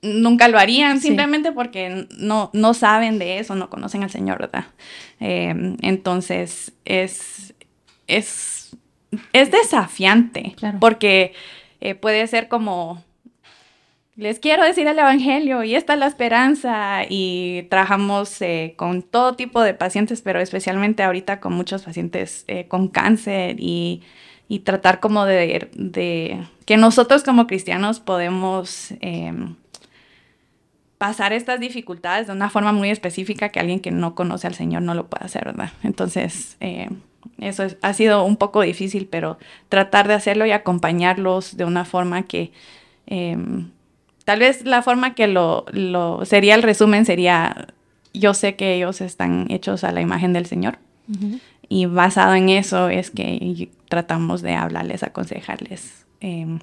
nunca 0.03 0.47
lo 0.47 0.59
harían 0.59 1.01
simplemente 1.01 1.51
porque 1.53 2.07
no, 2.15 2.51
no 2.53 2.75
saben 2.75 3.17
de 3.17 3.39
eso, 3.39 3.55
no 3.55 3.71
conocen 3.71 4.03
al 4.03 4.11
Señor, 4.11 4.37
¿verdad? 4.37 4.65
Eh, 5.19 5.75
entonces 5.81 6.71
es, 6.85 7.55
es, 8.05 8.77
es 9.31 9.49
desafiante 9.49 10.55
porque 10.79 11.33
puede 11.99 12.27
ser 12.27 12.47
como 12.47 13.03
les 14.15 14.39
quiero 14.39 14.63
decir 14.63 14.87
el 14.87 14.99
Evangelio 14.99 15.63
y 15.63 15.75
esta 15.75 15.93
es 15.93 15.99
la 15.99 16.05
esperanza 16.05 17.01
y 17.09 17.63
trabajamos 17.69 18.41
eh, 18.41 18.75
con 18.77 19.01
todo 19.01 19.35
tipo 19.35 19.61
de 19.61 19.73
pacientes, 19.73 20.21
pero 20.21 20.39
especialmente 20.39 21.01
ahorita 21.01 21.39
con 21.39 21.53
muchos 21.53 21.83
pacientes 21.83 22.45
eh, 22.47 22.67
con 22.67 22.87
cáncer 22.89 23.55
y, 23.59 24.03
tratar 24.63 24.99
como 24.99 25.25
de, 25.25 26.45
que 26.67 26.77
nosotros 26.77 27.23
como 27.23 27.47
cristianos 27.47 27.99
podemos 27.99 28.93
em, 29.01 29.55
pasar 30.99 31.33
estas 31.33 31.59
dificultades 31.59 32.27
de 32.27 32.33
una 32.33 32.51
forma 32.51 32.71
muy 32.71 32.91
específica 32.91 33.49
que 33.49 33.59
alguien 33.59 33.79
que 33.79 33.89
no 33.89 34.13
conoce 34.13 34.45
al 34.45 34.53
Señor 34.53 34.83
no 34.83 34.93
lo 34.93 35.07
puede 35.07 35.25
hacer, 35.25 35.45
¿verdad? 35.45 35.71
Entonces, 35.81 36.57
eh, 36.59 36.87
eso 37.39 37.65
ha 37.81 37.93
sido 37.93 38.23
un 38.25 38.37
poco 38.37 38.61
difícil, 38.61 39.07
pero 39.07 39.39
tratar 39.69 40.07
de 40.07 40.13
hacerlo 40.13 40.45
y 40.45 40.51
acompañarlos 40.51 41.57
de 41.57 41.65
una 41.65 41.83
forma 41.83 42.21
que 42.21 42.51
em, 43.07 43.71
Tal 44.25 44.39
vez 44.39 44.63
la 44.65 44.81
forma 44.81 45.15
que 45.15 45.27
lo, 45.27 45.65
lo 45.71 46.25
sería 46.25 46.55
el 46.55 46.63
resumen 46.63 47.05
sería, 47.05 47.67
yo 48.13 48.33
sé 48.33 48.55
que 48.55 48.75
ellos 48.75 49.01
están 49.01 49.47
hechos 49.49 49.83
a 49.83 49.91
la 49.91 50.01
imagen 50.01 50.33
del 50.33 50.45
Señor. 50.45 50.77
Y 51.67 51.85
basado 51.85 52.33
en 52.35 52.49
eso 52.49 52.87
es 52.87 53.11
que 53.11 53.69
tratamos 53.89 54.41
de 54.41 54.53
hablarles, 54.55 55.03
aconsejarles 55.03 56.05
em, 56.21 56.59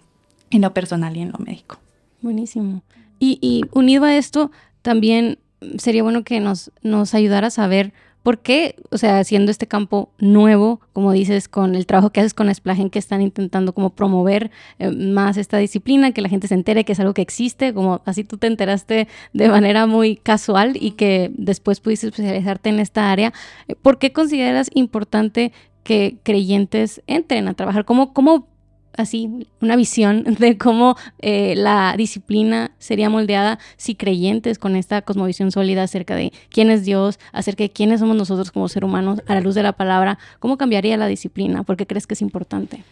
en 0.51 0.63
lo 0.63 0.73
personal 0.73 1.17
y 1.17 1.21
en 1.21 1.33
lo 1.33 1.39
médico. 1.39 1.79
Buenísimo. 2.23 2.83
Y, 3.19 3.39
y 3.43 3.65
unido 3.73 4.05
a 4.05 4.17
esto, 4.17 4.51
también 4.81 5.39
sería 5.79 6.03
bueno 6.03 6.25
que 6.25 6.41
nos, 6.41 6.73
nos 6.83 7.15
ayudara 7.15 7.49
a 7.49 7.51
saber 7.51 7.93
¿Por 8.23 8.41
qué, 8.41 8.77
o 8.91 8.99
sea, 8.99 9.19
haciendo 9.19 9.51
este 9.51 9.67
campo 9.67 10.11
nuevo, 10.19 10.81
como 10.93 11.13
dices, 11.13 11.49
con 11.49 11.75
el 11.75 11.87
trabajo 11.87 12.11
que 12.11 12.21
haces 12.21 12.35
con 12.35 12.55
Splagen, 12.55 12.91
que 12.91 12.99
están 12.99 13.23
intentando 13.23 13.73
como 13.73 13.91
promover 13.91 14.51
eh, 14.79 14.91
más 14.91 15.39
esta 15.39 15.57
disciplina, 15.57 16.13
que 16.13 16.21
la 16.21 16.29
gente 16.29 16.47
se 16.47 16.55
entere 16.55 16.85
que 16.85 16.93
es 16.93 17.01
algo 17.01 17.15
que 17.15 17.23
existe, 17.23 17.73
como 17.73 18.03
así 18.05 18.23
tú 18.25 18.37
te 18.37 18.47
enteraste 18.47 19.09
de 19.33 19.49
manera 19.49 19.87
muy 19.87 20.17
casual 20.17 20.77
y 20.79 20.93
que 20.93 21.31
después 21.35 21.81
pudiste 21.81 22.09
especializarte 22.09 22.69
en 22.69 22.81
esta 22.81 23.11
área, 23.11 23.33
eh, 23.69 23.75
¿por 23.75 23.99
qué 23.99 24.13
consideras 24.13 24.71
importante 24.75 25.53
que 25.83 26.19
creyentes 26.23 27.03
entren 27.07 27.49
a 27.49 27.55
trabajar? 27.55 27.87
¿Cómo, 27.87 28.13
cómo 28.13 28.50
así 28.97 29.47
una 29.61 29.77
visión 29.77 30.25
de 30.39 30.59
cómo 30.59 30.97
eh, 31.21 31.55
la 31.57 31.95
disciplina 31.97 32.73
sería 32.79 33.11
moldeada 33.11 33.59
si 33.77 33.95
creyentes 33.95 34.59
con 34.59 34.77
esta 34.77 35.03
cosmovisión 35.03 35.51
sólida 35.51 35.83
acerca 35.83 36.15
de 36.15 36.33
quién 36.51 36.71
es 36.71 36.85
Dios, 36.85 37.19
acerca 37.33 37.65
de 37.65 37.71
quiénes 37.71 38.01
somos 38.01 38.17
nosotros 38.17 38.51
como 38.51 38.69
seres 38.69 38.89
humanos 38.89 39.23
a 39.27 39.35
la 39.35 39.41
luz 39.41 39.55
de 39.55 39.63
la 39.63 39.73
palabra, 39.73 40.19
¿cómo 40.39 40.57
cambiaría 40.57 40.97
la 40.97 41.07
disciplina? 41.07 41.63
¿Por 41.63 41.77
qué 41.77 41.87
crees 41.87 42.07
que 42.07 42.15
es 42.15 42.23
importante? 42.23 42.83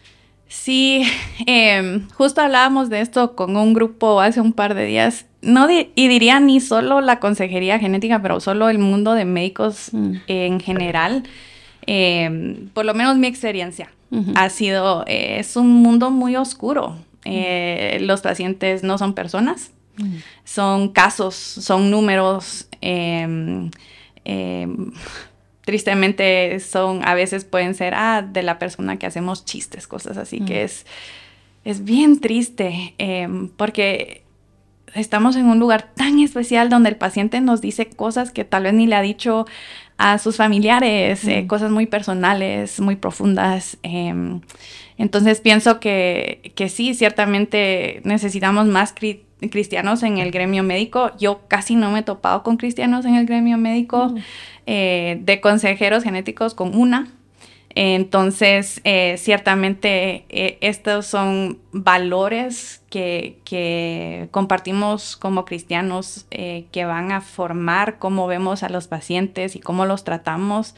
Sí, 0.47 1.03
em, 1.45 2.07
justo 2.09 2.41
hablábamos 2.41 2.89
de 2.89 3.01
esto 3.01 3.35
con 3.35 3.55
un 3.55 3.73
grupo 3.73 4.19
hace 4.19 4.41
un 4.41 4.53
par 4.53 4.73
de 4.75 4.85
días. 4.85 5.25
No 5.41 5.69
y 5.71 5.85
diría 5.95 6.41
ni 6.41 6.59
solo 6.59 6.99
la 6.99 7.21
consejería 7.21 7.79
genética, 7.79 8.21
pero 8.21 8.41
solo 8.41 8.67
el 8.67 8.77
mundo 8.77 9.13
de 9.13 9.23
médicos 9.23 9.89
mm. 9.93 10.15
en 10.27 10.59
general. 10.59 11.23
Em, 11.85 12.67
por 12.73 12.83
lo 12.83 12.93
menos 12.93 13.17
mi 13.17 13.27
experiencia 13.27 13.89
ha 14.35 14.49
sido, 14.49 15.03
eh, 15.07 15.37
es 15.39 15.55
un 15.55 15.69
mundo 15.69 16.09
muy 16.09 16.35
oscuro. 16.35 16.97
Eh, 17.25 17.99
los 18.01 18.21
pacientes 18.21 18.83
no 18.83 18.97
son 18.97 19.13
personas, 19.13 19.71
son 20.45 20.89
casos, 20.89 21.35
son 21.35 21.91
números. 21.91 22.67
Em, 22.81 23.69
em, 24.25 24.91
tristemente 25.65 26.59
son, 26.59 27.07
a 27.07 27.13
veces 27.13 27.45
pueden 27.45 27.75
ser, 27.75 27.93
ah, 27.93 28.21
de 28.21 28.41
la 28.41 28.57
persona 28.57 28.97
que 28.97 29.05
hacemos 29.05 29.45
chistes, 29.45 29.85
cosas 29.85 30.17
así, 30.17 30.39
que 30.39 30.63
es, 30.63 30.85
es 31.63 31.83
bien 31.83 32.19
triste, 32.19 32.95
em, 32.97 33.49
porque 33.49 34.23
estamos 34.95 35.35
en 35.35 35.45
un 35.45 35.59
lugar 35.59 35.89
tan 35.95 36.19
especial 36.19 36.69
donde 36.69 36.89
el 36.89 36.95
paciente 36.95 37.41
nos 37.41 37.61
dice 37.61 37.87
cosas 37.89 38.31
que 38.31 38.45
tal 38.45 38.63
vez 38.63 38.73
ni 38.73 38.87
le 38.87 38.95
ha 38.95 39.01
dicho 39.01 39.45
a 39.97 40.17
sus 40.17 40.37
familiares, 40.37 41.25
eh, 41.25 41.45
cosas 41.47 41.71
muy 41.71 41.85
personales, 41.85 42.79
muy 42.79 42.95
profundas. 42.95 43.77
Em, 43.83 44.41
entonces 44.97 45.41
pienso 45.41 45.79
que, 45.79 46.53
que, 46.55 46.69
sí, 46.69 46.93
ciertamente 46.93 48.01
necesitamos 48.05 48.65
más 48.65 48.93
cristianos 49.49 50.03
en 50.03 50.17
el 50.17 50.31
gremio 50.31 50.63
médico. 50.63 51.11
Yo 51.17 51.41
casi 51.47 51.75
no 51.75 51.91
me 51.91 51.99
he 51.99 52.03
topado 52.03 52.43
con 52.43 52.57
cristianos 52.57 53.05
en 53.05 53.15
el 53.15 53.25
gremio 53.25 53.57
médico, 53.57 54.13
eh, 54.65 55.19
de 55.21 55.41
consejeros 55.41 56.03
genéticos 56.03 56.53
con 56.53 56.75
una. 56.75 57.07
Entonces, 57.75 58.81
eh, 58.83 59.15
ciertamente 59.17 60.25
eh, 60.29 60.57
estos 60.61 61.05
son 61.05 61.59
valores 61.71 62.81
que, 62.89 64.27
compartimos 64.31 65.15
como 65.15 65.45
cristianos 65.45 66.25
eh, 66.31 66.65
que 66.71 66.85
van 66.85 67.11
a 67.11 67.21
formar 67.21 67.99
cómo 67.99 68.27
vemos 68.27 68.63
a 68.63 68.69
los 68.69 68.87
pacientes 68.87 69.55
y 69.55 69.59
cómo 69.59 69.85
los 69.85 70.03
tratamos, 70.03 70.75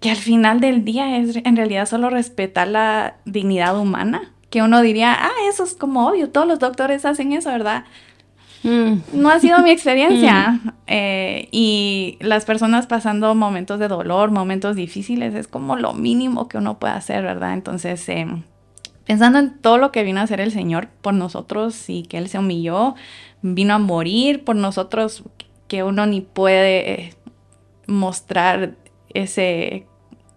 que 0.00 0.10
al 0.10 0.16
final 0.16 0.60
del 0.60 0.84
día 0.84 1.16
es 1.16 1.36
en 1.36 1.56
realidad 1.56 1.86
solo 1.86 2.10
respetar 2.10 2.68
la 2.68 3.16
dignidad 3.24 3.78
humana, 3.78 4.34
que 4.50 4.62
uno 4.62 4.82
diría, 4.82 5.16
ah, 5.18 5.32
eso 5.48 5.64
es 5.64 5.74
como 5.74 6.08
obvio, 6.08 6.28
todos 6.30 6.46
los 6.46 6.58
doctores 6.58 7.06
hacen 7.06 7.32
eso, 7.32 7.50
¿verdad? 7.50 7.84
Mm. 8.66 9.02
No 9.12 9.30
ha 9.30 9.38
sido 9.38 9.60
mi 9.60 9.70
experiencia. 9.70 10.60
Mm. 10.86 10.88
Eh, 10.88 11.48
y 11.50 12.16
las 12.20 12.44
personas 12.44 12.86
pasando 12.86 13.34
momentos 13.34 13.80
de 13.80 13.88
dolor, 13.88 14.30
momentos 14.30 14.76
difíciles, 14.76 15.34
es 15.34 15.48
como 15.48 15.74
lo 15.74 15.94
mínimo 15.94 16.46
que 16.48 16.58
uno 16.58 16.78
puede 16.78 16.94
hacer, 16.94 17.24
¿verdad? 17.24 17.54
Entonces, 17.54 18.08
em, 18.08 18.44
pensando 19.04 19.40
en 19.40 19.58
todo 19.58 19.78
lo 19.78 19.90
que 19.90 20.04
vino 20.04 20.20
a 20.20 20.22
hacer 20.22 20.40
el 20.40 20.52
Señor 20.52 20.88
por 21.02 21.12
nosotros 21.12 21.90
y 21.90 22.04
que 22.04 22.18
Él 22.18 22.28
se 22.28 22.38
humilló, 22.38 22.94
vino 23.42 23.74
a 23.74 23.78
morir 23.78 24.44
por 24.44 24.54
nosotros, 24.54 25.24
que 25.66 25.82
uno 25.82 26.06
ni 26.06 26.20
puede 26.20 26.92
eh, 26.92 27.14
mostrar 27.88 28.76
ese, 29.12 29.86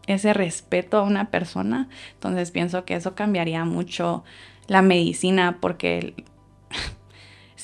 ese 0.07 0.33
respeto 0.33 0.97
a 0.97 1.03
una 1.03 1.29
persona. 1.29 1.89
Entonces 2.13 2.49
pienso 2.49 2.85
que 2.85 2.95
eso 2.95 3.13
cambiaría 3.13 3.65
mucho 3.65 4.23
la 4.67 4.81
medicina 4.81 5.57
porque 5.61 6.15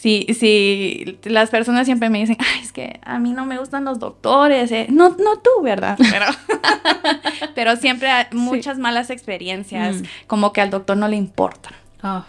si, 0.06 0.28
si 0.36 1.18
las 1.24 1.50
personas 1.50 1.88
siempre 1.88 2.12
me 2.12 2.20
dicen, 2.20 2.38
Ay, 2.40 2.62
es 2.62 2.72
que 2.72 3.00
a 3.04 3.18
mí 3.18 3.34
no 3.34 3.48
me 3.48 3.58
gustan 3.58 3.86
los 3.86 3.98
doctores, 3.98 4.72
eh". 4.72 4.86
no, 4.92 5.10
no 5.10 5.40
tú, 5.40 5.64
¿verdad? 5.64 5.98
Pero, 5.98 6.26
pero 7.56 7.76
siempre 7.76 8.12
hay 8.12 8.26
muchas 8.32 8.78
malas 8.78 9.10
experiencias, 9.10 10.04
mm. 10.04 10.06
como 10.28 10.54
que 10.54 10.62
al 10.62 10.70
doctor 10.70 10.96
no 10.96 11.08
le 11.08 11.16
importa. 11.16 11.72
Ah. 12.04 12.24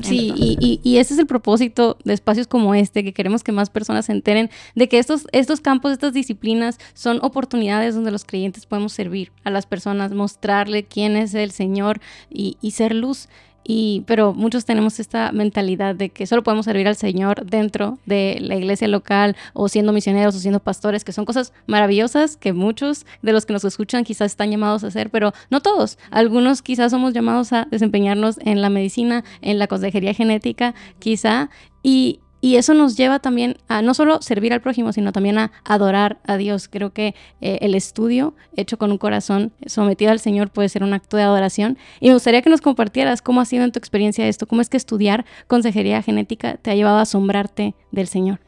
Sí, 0.00 0.32
y, 0.34 0.80
y, 0.82 0.96
ese 0.96 1.12
es 1.12 1.20
el 1.20 1.26
propósito 1.26 1.98
de 2.04 2.14
espacios 2.14 2.46
como 2.46 2.74
este, 2.74 3.04
que 3.04 3.12
queremos 3.12 3.44
que 3.44 3.52
más 3.52 3.68
personas 3.68 4.06
se 4.06 4.12
enteren 4.12 4.50
de 4.74 4.88
que 4.88 4.98
estos, 4.98 5.26
estos 5.30 5.60
campos, 5.60 5.92
estas 5.92 6.14
disciplinas 6.14 6.78
son 6.94 7.18
oportunidades 7.22 7.94
donde 7.94 8.10
los 8.10 8.24
creyentes 8.24 8.64
podemos 8.64 8.94
servir 8.94 9.30
a 9.44 9.50
las 9.50 9.66
personas, 9.66 10.12
mostrarle 10.12 10.84
quién 10.84 11.16
es 11.16 11.34
el 11.34 11.50
Señor 11.50 12.00
y, 12.30 12.56
y 12.62 12.70
ser 12.70 12.94
luz. 12.94 13.28
Y, 13.72 14.02
pero 14.08 14.34
muchos 14.34 14.64
tenemos 14.64 14.98
esta 14.98 15.30
mentalidad 15.30 15.94
de 15.94 16.08
que 16.08 16.26
solo 16.26 16.42
podemos 16.42 16.64
servir 16.64 16.88
al 16.88 16.96
Señor 16.96 17.46
dentro 17.46 17.98
de 18.04 18.38
la 18.40 18.56
iglesia 18.56 18.88
local 18.88 19.36
o 19.52 19.68
siendo 19.68 19.92
misioneros 19.92 20.34
o 20.34 20.40
siendo 20.40 20.58
pastores, 20.58 21.04
que 21.04 21.12
son 21.12 21.24
cosas 21.24 21.52
maravillosas 21.68 22.36
que 22.36 22.52
muchos 22.52 23.06
de 23.22 23.32
los 23.32 23.46
que 23.46 23.52
nos 23.52 23.64
escuchan 23.64 24.02
quizás 24.02 24.32
están 24.32 24.50
llamados 24.50 24.82
a 24.82 24.88
hacer, 24.88 25.10
pero 25.10 25.32
no 25.50 25.60
todos. 25.60 25.98
Algunos 26.10 26.62
quizás 26.62 26.90
somos 26.90 27.14
llamados 27.14 27.52
a 27.52 27.68
desempeñarnos 27.70 28.38
en 28.40 28.60
la 28.60 28.70
medicina, 28.70 29.22
en 29.40 29.60
la 29.60 29.68
consejería 29.68 30.14
genética, 30.14 30.74
quizá. 30.98 31.48
Y, 31.84 32.18
y 32.40 32.56
eso 32.56 32.72
nos 32.72 32.96
lleva 32.96 33.18
también 33.18 33.58
a 33.68 33.82
no 33.82 33.92
solo 33.92 34.22
servir 34.22 34.52
al 34.52 34.62
prójimo, 34.62 34.92
sino 34.92 35.12
también 35.12 35.38
a 35.38 35.52
adorar 35.64 36.18
a 36.26 36.36
Dios. 36.36 36.68
Creo 36.68 36.92
que 36.92 37.14
eh, 37.40 37.58
el 37.60 37.74
estudio 37.74 38.34
hecho 38.56 38.78
con 38.78 38.90
un 38.90 38.98
corazón 38.98 39.52
sometido 39.66 40.10
al 40.10 40.20
Señor 40.20 40.50
puede 40.50 40.70
ser 40.70 40.82
un 40.82 40.94
acto 40.94 41.16
de 41.18 41.24
adoración. 41.24 41.76
Y 42.00 42.08
me 42.08 42.14
gustaría 42.14 42.40
que 42.40 42.50
nos 42.50 42.62
compartieras 42.62 43.20
cómo 43.20 43.40
ha 43.42 43.44
sido 43.44 43.64
en 43.64 43.72
tu 43.72 43.78
experiencia 43.78 44.26
esto, 44.26 44.46
cómo 44.46 44.62
es 44.62 44.70
que 44.70 44.78
estudiar 44.78 45.26
consejería 45.48 46.02
genética 46.02 46.56
te 46.56 46.70
ha 46.70 46.74
llevado 46.74 46.98
a 46.98 47.02
asombrarte 47.02 47.74
del 47.90 48.06
Señor. 48.06 48.40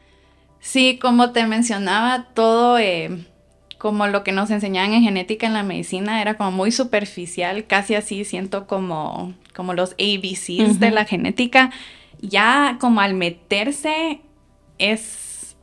Sí, 0.59 0.97
como 0.99 1.31
te 1.31 1.45
mencionaba, 1.45 2.29
todo 2.33 2.79
eh, 2.79 3.25
como 3.77 4.07
lo 4.07 4.23
que 4.23 4.31
nos 4.31 4.49
enseñaban 4.49 4.93
en 4.93 5.03
genética 5.03 5.45
en 5.45 5.53
la 5.53 5.61
medicina 5.61 6.21
era 6.21 6.35
como 6.35 6.51
muy 6.51 6.71
superficial, 6.71 7.67
casi 7.67 7.95
así 7.95 8.23
siento 8.25 8.65
como, 8.65 9.33
como 9.53 9.73
los 9.73 9.91
ABCs 9.99 10.79
de 10.79 10.89
la 10.89 11.05
genética 11.05 11.69
ya 12.23 12.77
como 12.79 13.01
al 13.01 13.13
meterse 13.13 14.21
es... 14.79 15.55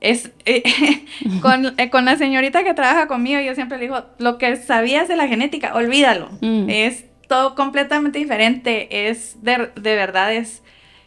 Es, 0.00 0.32
eh, 0.46 0.62
con, 1.42 1.78
eh, 1.78 1.90
con, 1.90 2.04
la 2.04 2.16
señorita 2.16 2.64
que 2.64 2.74
trabaja 2.74 3.06
conmigo, 3.06 3.40
yo 3.40 3.54
siempre 3.54 3.78
le 3.78 3.84
digo, 3.84 4.04
lo 4.18 4.36
que 4.36 4.56
sabías 4.56 5.06
de 5.06 5.16
la 5.16 5.28
genética, 5.28 5.74
olvídalo. 5.74 6.28
Mm. 6.40 6.68
Es 6.68 7.04
todo 7.28 7.54
completamente 7.54 8.18
diferente. 8.18 9.08
Es 9.08 9.42
de, 9.42 9.70
de 9.74 9.94
verdad, 9.94 10.34
es, 10.34 10.62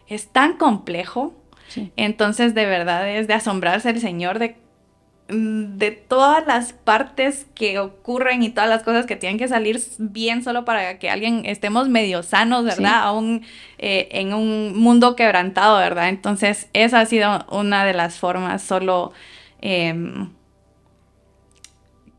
es 0.08 0.27
tan 0.29 0.58
complejo. 0.58 1.36
Entonces, 1.98 2.55
de 2.55 2.65
verdad, 2.65 3.10
es 3.10 3.27
de 3.27 3.34
asombrarse 3.34 3.89
el 3.89 4.00
Señor 4.00 4.39
de 4.39 4.55
de 5.27 5.91
todas 5.91 6.46
las 6.46 6.74
partes 6.74 7.48
que 7.55 7.79
ocurren 7.79 8.44
y 8.44 8.50
todas 8.50 8.70
las 8.70 8.84
cosas 8.84 9.08
que 9.08 9.15
tienen 9.15 9.39
que 9.39 9.48
salir 9.48 9.82
bien 9.98 10.44
solo 10.44 10.65
para 10.65 11.00
que 11.00 11.10
alguien 11.10 11.44
estemos 11.46 11.89
medio 11.89 12.22
sanos, 12.22 12.63
¿verdad? 12.63 13.03
Aún 13.03 13.44
eh, 13.79 14.08
en 14.12 14.36
un 14.36 14.77
mundo 14.77 15.15
quebrantado, 15.15 15.77
¿verdad? 15.79 16.10
Entonces, 16.10 16.70
esa 16.74 17.00
ha 17.00 17.05
sido 17.08 17.44
una 17.50 17.86
de 17.86 17.94
las 17.94 18.20
formas, 18.20 18.62
solo 18.62 19.13
em, 19.62 20.29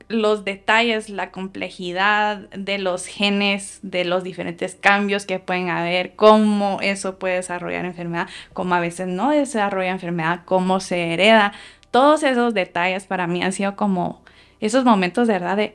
los 0.09 0.45
detalles, 0.45 1.09
la 1.09 1.31
complejidad 1.31 2.39
de 2.51 2.79
los 2.79 3.07
genes, 3.07 3.79
de 3.83 4.05
los 4.05 4.25
diferentes 4.25 4.75
cambios 4.75 5.27
que 5.27 5.39
pueden 5.39 5.69
haber, 5.69 6.17
cómo 6.17 6.81
eso 6.83 7.21
puede 7.21 7.37
desarrollar 7.37 7.85
enfermedad, 7.85 8.29
cómo 8.53 8.75
a 8.75 8.81
veces 8.81 9.07
no 9.07 9.31
desarrolla 9.31 9.91
enfermedad, 9.91 10.41
cómo 10.45 10.81
se 10.81 11.13
hereda 11.13 11.53
todos 11.97 12.23
esos 12.25 12.53
detalles 12.53 13.07
para 13.07 13.27
mí 13.27 13.43
han 13.43 13.55
sido 13.55 13.75
como 13.75 14.23
esos 14.61 14.85
momentos 14.85 15.29
de 15.29 15.33
verdad 15.33 15.57
de, 15.57 15.75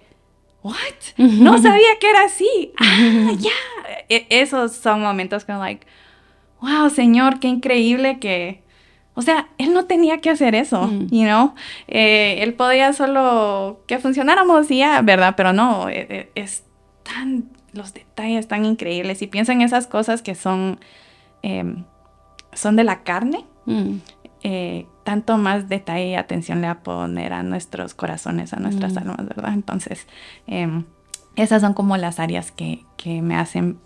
¿what? 0.61 0.75
No 1.17 1.57
sabía 1.57 1.97
que 1.99 2.09
era 2.11 2.25
así. 2.25 2.73
Ah, 2.77 3.31
ya. 3.39 3.49
E, 4.07 4.27
esos 4.29 4.73
son 4.73 5.01
momentos 5.01 5.45
que, 5.45 5.53
like, 5.53 5.87
wow, 6.61 6.91
Señor, 6.91 7.39
qué 7.39 7.47
increíble 7.47 8.19
que. 8.19 8.61
O 9.15 9.23
sea, 9.23 9.49
él 9.57 9.73
no 9.73 9.85
tenía 9.85 10.21
que 10.21 10.29
hacer 10.29 10.53
eso, 10.53 10.83
mm. 10.83 11.07
you 11.07 11.23
know. 11.23 11.55
Eh, 11.87 12.37
él 12.43 12.53
podía 12.53 12.93
solo 12.93 13.81
que 13.87 13.97
funcionáramos 13.97 14.69
y 14.69 14.77
ya, 14.77 15.01
¿verdad? 15.01 15.33
Pero 15.35 15.53
no, 15.53 15.89
e, 15.89 16.05
e, 16.07 16.31
es, 16.35 16.65
tan. 17.01 17.49
Los 17.73 17.95
detalles 17.95 18.47
tan 18.47 18.63
increíbles. 18.65 19.23
Y 19.23 19.27
piensa 19.27 19.53
en 19.53 19.61
esas 19.61 19.87
cosas 19.87 20.21
que 20.21 20.35
son. 20.35 20.79
Em, 21.41 21.83
son 22.53 22.75
de 22.75 22.83
la 22.83 23.01
carne. 23.01 23.43
Mm. 23.65 23.95
Eh, 24.43 24.85
tanto 25.11 25.37
más 25.37 25.67
detalle 25.67 26.11
y 26.11 26.15
atención 26.15 26.61
le 26.61 26.67
va 26.67 26.73
a 26.73 26.83
poner 26.83 27.33
a 27.33 27.43
nuestros 27.43 27.93
corazones, 27.93 28.53
a 28.53 28.61
nuestras 28.61 28.93
mm. 28.93 28.97
almas, 28.99 29.17
¿verdad? 29.27 29.53
Entonces, 29.53 30.07
em, 30.47 30.85
esas 31.35 31.61
son 31.61 31.73
como 31.73 31.97
las 31.97 32.17
áreas 32.21 32.53
que, 32.53 32.85
que 32.95 33.21
me 33.21 33.35
hacen 33.35 33.77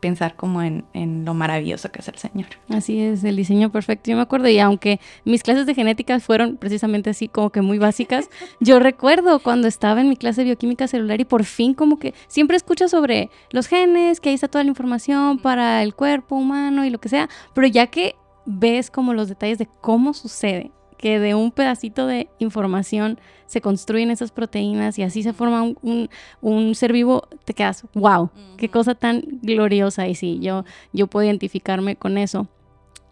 pensar 0.00 0.36
como 0.36 0.62
en, 0.62 0.86
en, 0.94 1.26
lo 1.26 1.34
maravilloso 1.34 1.92
que 1.92 2.00
es 2.00 2.08
el 2.08 2.16
Señor. 2.16 2.46
Así 2.70 2.98
es, 2.98 3.22
el 3.24 3.36
diseño 3.36 3.70
perfecto. 3.70 4.10
Yo 4.10 4.16
me 4.16 4.22
acuerdo, 4.22 4.48
y 4.48 4.58
aunque 4.58 5.00
mis 5.26 5.42
clases 5.42 5.66
de 5.66 5.74
genética 5.74 6.18
fueron 6.18 6.56
precisamente 6.56 7.10
así 7.10 7.28
como 7.28 7.50
que 7.50 7.60
muy 7.60 7.76
básicas, 7.76 8.30
yo 8.60 8.78
recuerdo 8.78 9.40
cuando 9.40 9.68
estaba 9.68 10.00
en 10.00 10.08
mi 10.08 10.16
clase 10.16 10.40
de 10.40 10.46
bioquímica 10.46 10.88
celular 10.88 11.20
y 11.20 11.26
por 11.26 11.44
fin 11.44 11.74
como 11.74 11.98
que 11.98 12.14
siempre 12.26 12.56
escucho 12.56 12.88
sobre 12.88 13.28
los 13.50 13.66
genes, 13.66 14.18
que 14.18 14.30
ahí 14.30 14.34
está 14.34 14.48
toda 14.48 14.64
la 14.64 14.70
información 14.70 15.40
para 15.40 15.82
el 15.82 15.94
cuerpo 15.94 16.36
humano 16.36 16.86
y 16.86 16.90
lo 16.90 16.98
que 16.98 17.10
sea, 17.10 17.28
pero 17.52 17.66
ya 17.66 17.88
que 17.88 18.16
ves 18.50 18.90
como 18.90 19.14
los 19.14 19.28
detalles 19.28 19.58
de 19.58 19.68
cómo 19.80 20.12
sucede 20.14 20.72
que 20.98 21.18
de 21.18 21.34
un 21.34 21.50
pedacito 21.50 22.06
de 22.06 22.28
información 22.38 23.18
se 23.46 23.62
construyen 23.62 24.10
esas 24.10 24.32
proteínas 24.32 24.98
y 24.98 25.02
así 25.02 25.22
se 25.22 25.32
forma 25.32 25.62
un, 25.62 26.74
ser 26.74 26.92
vivo, 26.92 27.26
te 27.46 27.54
quedas, 27.54 27.84
wow, 27.94 28.28
qué 28.58 28.68
cosa 28.68 28.94
tan 28.94 29.24
gloriosa. 29.40 30.06
Y 30.08 30.14
sí, 30.14 30.40
yo, 30.42 30.64
yo 30.92 31.06
puedo 31.06 31.24
identificarme 31.24 31.96
con 31.96 32.18
eso. 32.18 32.48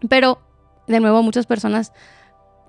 Pero, 0.07 0.39
de 0.87 0.99
nuevo, 0.99 1.23
muchas 1.23 1.47
personas 1.47 1.91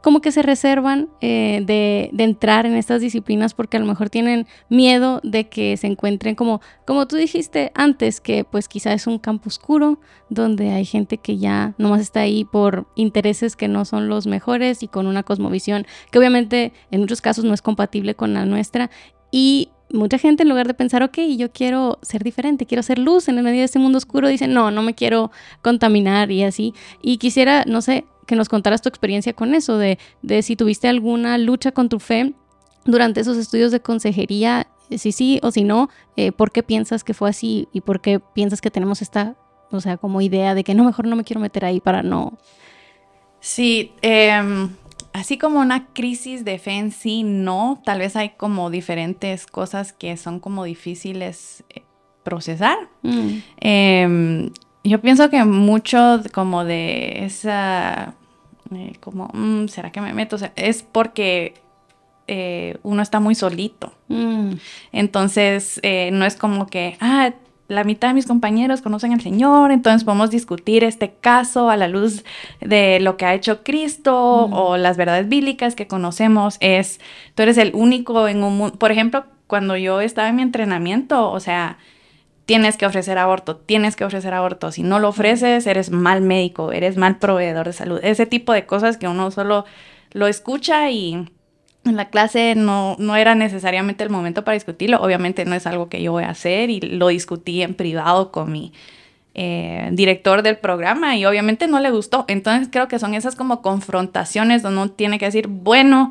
como 0.02 0.20
que 0.20 0.32
se 0.32 0.42
reservan 0.42 1.08
eh, 1.20 1.62
de, 1.64 2.10
entrar 2.22 2.66
en 2.66 2.74
estas 2.74 3.00
disciplinas 3.00 3.54
porque 3.54 3.76
a 3.76 3.80
lo 3.80 3.86
mejor 3.86 4.10
tienen 4.10 4.46
miedo 4.68 5.20
de 5.22 5.48
que 5.48 5.76
se 5.76 5.86
encuentren 5.86 6.34
como, 6.34 6.60
como 6.86 7.06
tú 7.06 7.16
dijiste 7.16 7.72
antes, 7.74 8.20
que 8.20 8.44
pues 8.44 8.68
quizá 8.68 8.92
es 8.92 9.06
un 9.06 9.18
campo 9.18 9.48
oscuro 9.48 10.00
donde 10.28 10.70
hay 10.70 10.84
gente 10.84 11.18
que 11.18 11.38
ya 11.38 11.74
nomás 11.78 12.00
está 12.00 12.20
ahí 12.20 12.44
por 12.44 12.86
intereses 12.94 13.56
que 13.56 13.68
no 13.68 13.84
son 13.84 14.08
los 14.08 14.26
mejores 14.26 14.82
y 14.82 14.88
con 14.88 15.06
una 15.06 15.22
cosmovisión 15.22 15.86
que 16.10 16.18
obviamente 16.18 16.72
en 16.90 17.00
muchos 17.00 17.20
casos 17.20 17.44
no 17.44 17.54
es 17.54 17.62
compatible 17.62 18.14
con 18.14 18.34
la 18.34 18.44
nuestra 18.44 18.90
y 19.30 19.70
mucha 19.92 20.18
gente 20.18 20.42
en 20.42 20.48
lugar 20.48 20.66
de 20.66 20.74
pensar, 20.74 21.02
ok, 21.02 21.18
yo 21.36 21.50
quiero 21.52 21.98
ser 22.02 22.22
diferente, 22.22 22.66
quiero 22.66 22.82
ser 22.82 22.98
luz 22.98 23.28
en 23.28 23.38
el 23.38 23.44
medio 23.44 23.58
de 23.58 23.64
este 23.64 23.78
mundo 23.78 23.98
oscuro, 23.98 24.28
dicen, 24.28 24.52
no, 24.52 24.70
no 24.70 24.82
me 24.82 24.94
quiero 24.94 25.30
contaminar 25.62 26.30
y 26.30 26.44
así. 26.44 26.74
Y 27.02 27.18
quisiera, 27.18 27.64
no 27.66 27.82
sé, 27.82 28.04
que 28.30 28.36
nos 28.36 28.48
contaras 28.48 28.80
tu 28.80 28.88
experiencia 28.88 29.32
con 29.32 29.56
eso, 29.56 29.76
de, 29.76 29.98
de 30.22 30.42
si 30.42 30.54
tuviste 30.54 30.86
alguna 30.86 31.36
lucha 31.36 31.72
con 31.72 31.88
tu 31.88 31.98
fe 31.98 32.32
durante 32.84 33.18
esos 33.18 33.36
estudios 33.36 33.72
de 33.72 33.80
consejería, 33.80 34.68
si 34.88 35.10
sí 35.10 35.40
o 35.42 35.50
si 35.50 35.64
no, 35.64 35.88
eh, 36.14 36.30
¿por 36.30 36.52
qué 36.52 36.62
piensas 36.62 37.02
que 37.02 37.12
fue 37.12 37.28
así 37.28 37.66
y 37.72 37.80
por 37.80 38.00
qué 38.00 38.20
piensas 38.20 38.60
que 38.60 38.70
tenemos 38.70 39.02
esta, 39.02 39.34
o 39.72 39.80
sea, 39.80 39.96
como 39.96 40.20
idea 40.20 40.54
de 40.54 40.62
que 40.62 40.76
no, 40.76 40.84
mejor 40.84 41.08
no 41.08 41.16
me 41.16 41.24
quiero 41.24 41.40
meter 41.40 41.64
ahí 41.64 41.80
para 41.80 42.04
no... 42.04 42.38
Sí, 43.40 43.94
em, 44.00 44.68
así 45.12 45.36
como 45.36 45.58
una 45.58 45.88
crisis 45.88 46.44
de 46.44 46.56
fe 46.60 46.78
en 46.78 46.92
sí, 46.92 47.24
no, 47.24 47.82
tal 47.84 47.98
vez 47.98 48.14
hay 48.14 48.28
como 48.36 48.70
diferentes 48.70 49.44
cosas 49.46 49.92
que 49.92 50.16
son 50.16 50.38
como 50.38 50.62
difíciles 50.62 51.64
eh, 51.70 51.82
procesar. 52.22 52.78
Mm. 53.02 53.38
Em, 53.56 54.50
yo 54.84 55.00
pienso 55.00 55.30
que 55.30 55.44
mucho 55.44 56.20
como 56.32 56.64
de 56.64 57.24
esa 57.24 58.14
eh, 58.74 58.92
como, 59.00 59.30
mm, 59.32 59.68
¿será 59.68 59.90
que 59.90 60.00
me 60.00 60.14
meto? 60.14 60.36
es 60.56 60.82
porque 60.82 61.54
eh, 62.32 62.78
uno 62.84 63.02
está 63.02 63.18
muy 63.18 63.34
solito. 63.34 63.92
Mm. 64.08 64.52
Entonces, 64.92 65.80
eh, 65.82 66.10
no 66.12 66.24
es 66.24 66.36
como 66.36 66.68
que, 66.68 66.96
ah, 67.00 67.32
la 67.66 67.84
mitad 67.84 68.08
de 68.08 68.14
mis 68.14 68.26
compañeros 68.26 68.82
conocen 68.82 69.12
al 69.12 69.20
Señor, 69.20 69.72
entonces 69.72 70.04
podemos 70.04 70.30
discutir 70.30 70.84
este 70.84 71.12
caso 71.20 71.70
a 71.70 71.76
la 71.76 71.88
luz 71.88 72.24
de 72.60 73.00
lo 73.00 73.16
que 73.16 73.26
ha 73.26 73.34
hecho 73.34 73.62
Cristo 73.62 74.48
mm. 74.48 74.52
o 74.52 74.76
las 74.76 74.96
verdades 74.96 75.28
bíblicas 75.28 75.74
que 75.74 75.88
conocemos. 75.88 76.56
Es, 76.60 77.00
tú 77.34 77.42
eres 77.42 77.58
el 77.58 77.72
único 77.74 78.28
en 78.28 78.44
un 78.44 78.56
mundo. 78.56 78.78
Por 78.78 78.92
ejemplo, 78.92 79.24
cuando 79.46 79.76
yo 79.76 80.00
estaba 80.00 80.28
en 80.28 80.36
mi 80.36 80.42
entrenamiento, 80.42 81.30
o 81.30 81.40
sea, 81.40 81.78
tienes 82.50 82.76
que 82.76 82.84
ofrecer 82.84 83.16
aborto, 83.16 83.58
tienes 83.58 83.94
que 83.94 84.04
ofrecer 84.04 84.34
aborto. 84.34 84.72
Si 84.72 84.82
no 84.82 84.98
lo 84.98 85.10
ofreces, 85.10 85.68
eres 85.68 85.92
mal 85.92 86.20
médico, 86.20 86.72
eres 86.72 86.96
mal 86.96 87.20
proveedor 87.20 87.66
de 87.66 87.72
salud. 87.72 88.00
Ese 88.02 88.26
tipo 88.26 88.52
de 88.52 88.66
cosas 88.66 88.96
que 88.96 89.06
uno 89.06 89.30
solo 89.30 89.66
lo 90.10 90.26
escucha 90.26 90.90
y 90.90 91.28
en 91.84 91.96
la 91.96 92.08
clase 92.08 92.56
no, 92.56 92.96
no 92.98 93.14
era 93.14 93.36
necesariamente 93.36 94.02
el 94.02 94.10
momento 94.10 94.42
para 94.42 94.54
discutirlo. 94.54 95.00
Obviamente 95.00 95.44
no 95.44 95.54
es 95.54 95.64
algo 95.64 95.88
que 95.88 96.02
yo 96.02 96.10
voy 96.10 96.24
a 96.24 96.30
hacer 96.30 96.70
y 96.70 96.80
lo 96.80 97.06
discutí 97.06 97.62
en 97.62 97.74
privado 97.74 98.32
con 98.32 98.50
mi 98.50 98.72
eh, 99.34 99.88
director 99.92 100.42
del 100.42 100.58
programa 100.58 101.16
y 101.16 101.26
obviamente 101.26 101.68
no 101.68 101.78
le 101.78 101.92
gustó. 101.92 102.24
Entonces 102.26 102.66
creo 102.68 102.88
que 102.88 102.98
son 102.98 103.14
esas 103.14 103.36
como 103.36 103.62
confrontaciones 103.62 104.62
donde 104.62 104.82
uno 104.82 104.90
tiene 104.90 105.20
que 105.20 105.26
decir, 105.26 105.46
bueno, 105.46 106.10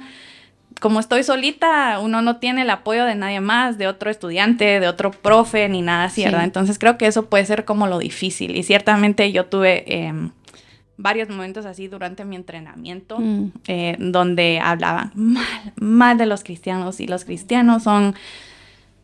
como 0.79 0.99
estoy 0.99 1.23
solita, 1.23 1.99
uno 1.99 2.21
no 2.21 2.37
tiene 2.37 2.61
el 2.61 2.69
apoyo 2.69 3.05
de 3.05 3.15
nadie 3.15 3.41
más, 3.41 3.77
de 3.77 3.87
otro 3.87 4.09
estudiante, 4.09 4.79
de 4.79 4.87
otro 4.87 5.11
profe, 5.11 5.67
ni 5.69 5.81
nada 5.81 6.05
así, 6.05 6.23
¿verdad? 6.23 6.43
Entonces 6.43 6.79
creo 6.79 6.97
que 6.97 7.07
eso 7.07 7.25
puede 7.25 7.45
ser 7.45 7.65
como 7.65 7.87
lo 7.87 7.99
difícil. 7.99 8.55
Y 8.55 8.63
ciertamente 8.63 9.31
yo 9.31 9.45
tuve 9.45 9.83
em, 9.87 10.31
varios 10.97 11.29
momentos 11.29 11.65
así 11.65 11.87
durante 11.87 12.25
mi 12.25 12.35
entrenamiento, 12.35 13.19
mm. 13.19 13.51
eh, 13.67 13.95
donde 13.99 14.59
hablaban 14.61 15.11
mal, 15.15 15.73
mal 15.75 16.17
de 16.17 16.25
los 16.25 16.43
cristianos 16.43 16.99
y 16.99 17.07
los 17.07 17.25
cristianos 17.25 17.83
son 17.83 18.15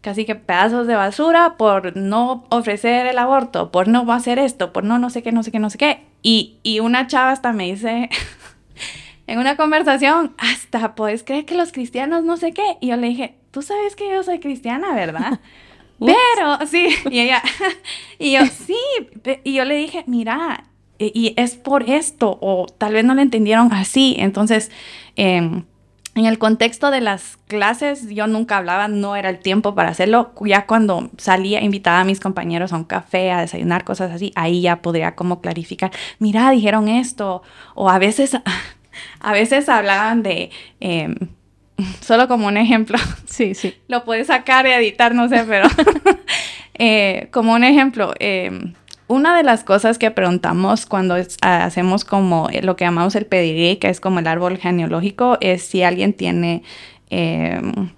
casi 0.02 0.26
que 0.26 0.36
pedazos 0.36 0.86
de 0.86 0.94
basura 0.94 1.56
por 1.58 1.98
no 1.98 2.46
ofrecer 2.50 3.08
el 3.08 3.18
aborto, 3.18 3.72
por 3.72 3.88
no 3.88 4.12
hacer 4.14 4.38
esto, 4.40 4.72
por 4.72 4.84
no 4.84 5.00
no 5.00 5.10
sé 5.10 5.24
qué, 5.24 5.32
no 5.32 5.42
sé 5.42 5.52
qué, 5.52 5.60
no 5.60 5.70
sé 5.70 5.78
qué. 5.78 6.02
Y, 6.22 6.58
y 6.64 6.80
una 6.80 7.08
chava 7.08 7.32
hasta 7.32 7.54
me 7.54 7.66
dice 7.66 8.10
en 9.28 9.40
una 9.40 9.58
conversación, 9.58 10.36
hasta 10.38 10.96
puedes 10.96 11.24
creer 11.24 11.46
que 11.46 11.56
los 11.56 11.72
cristianos 11.72 12.24
no 12.24 12.38
sé 12.38 12.54
qué. 12.54 12.78
Y 12.80 12.88
yo 12.88 12.98
le 12.98 13.08
dije, 13.08 13.36
tú 13.52 13.62
sabes 13.62 13.96
que 13.96 14.10
yo 14.10 14.24
soy 14.24 14.40
cristiana, 14.40 14.94
¿verdad? 14.94 15.40
Pero, 16.00 16.68
sí, 16.68 16.90
y 17.10 17.20
ella, 17.20 17.42
y 18.20 18.34
yo, 18.34 18.46
sí, 18.46 18.78
y 19.44 19.54
yo 19.54 19.66
le 19.66 19.76
dije, 19.76 20.04
mira, 20.08 20.66
y, 20.98 21.34
es 21.38 21.56
por 21.56 21.90
esto, 21.90 22.38
o 22.42 22.68
tal 22.78 22.94
vez 22.94 23.04
no 23.04 23.16
le 23.16 23.22
entendieron 23.22 23.74
así. 23.74 24.16
Entonces, 24.18 24.72
em, 25.16 25.64
en 26.16 26.26
el 26.26 26.38
contexto 26.38 26.92
de 26.92 27.02
las 27.02 27.38
clases, 27.48 28.10
yo 28.10 28.28
nunca 28.28 28.58
hablaba, 28.58 28.88
no 28.88 29.18
era 29.18 29.30
el 29.30 29.40
tiempo 29.40 29.76
para 29.76 29.90
hacerlo. 29.90 30.32
Ya 30.46 30.66
cuando 30.66 31.10
salía, 31.18 31.62
invitaba 31.62 32.00
a 32.00 32.06
mis 32.06 32.22
compañeros 32.22 32.72
a 32.72 32.78
un 32.78 32.86
café, 32.86 33.32
a 33.32 33.42
desayunar, 33.42 33.84
cosas 33.84 34.12
así, 34.12 34.32
ahí 34.36 34.62
ya 34.62 34.82
podría 34.82 35.16
como 35.16 35.42
clarificar, 35.42 35.92
mira, 36.20 36.50
dijeron 36.52 36.88
esto, 36.88 37.44
o 37.74 37.90
a 37.90 38.00
veces 38.00 38.38
a 39.20 39.34
veces 39.34 39.70
hablaban 39.70 40.24
de, 40.24 40.50
em, 40.80 41.16
solo 42.02 42.28
como 42.28 42.48
un 42.48 42.58
ejemplo, 42.58 42.98
sí, 43.26 43.56
sí. 43.56 43.76
Lo 43.88 44.04
puedes 44.06 44.28
sacar 44.28 44.66
y 44.68 44.72
editar, 44.72 45.14
no 45.16 45.28
sé, 45.30 45.44
pero 45.48 45.68
eh, 46.74 47.28
como 47.32 47.54
un 47.54 47.64
ejemplo, 47.64 48.14
em, 48.20 48.74
una 49.08 49.38
de 49.38 49.44
las 49.44 49.64
cosas 49.64 49.98
que 50.00 50.10
preguntamos 50.10 50.86
cuando 50.86 51.16
hacemos 51.42 52.06
como 52.06 52.50
lo 52.64 52.76
que 52.76 52.86
llamamos 52.86 53.16
el 53.16 53.28
pedigrí, 53.28 53.78
que 53.78 53.90
es 53.90 54.00
como 54.00 54.20
el 54.20 54.28
árbol 54.28 54.58
genealógico, 54.58 55.38
es 55.42 55.64
si 55.64 55.84
alguien 55.84 56.14
tiene 56.14 56.64
em, 57.10 57.92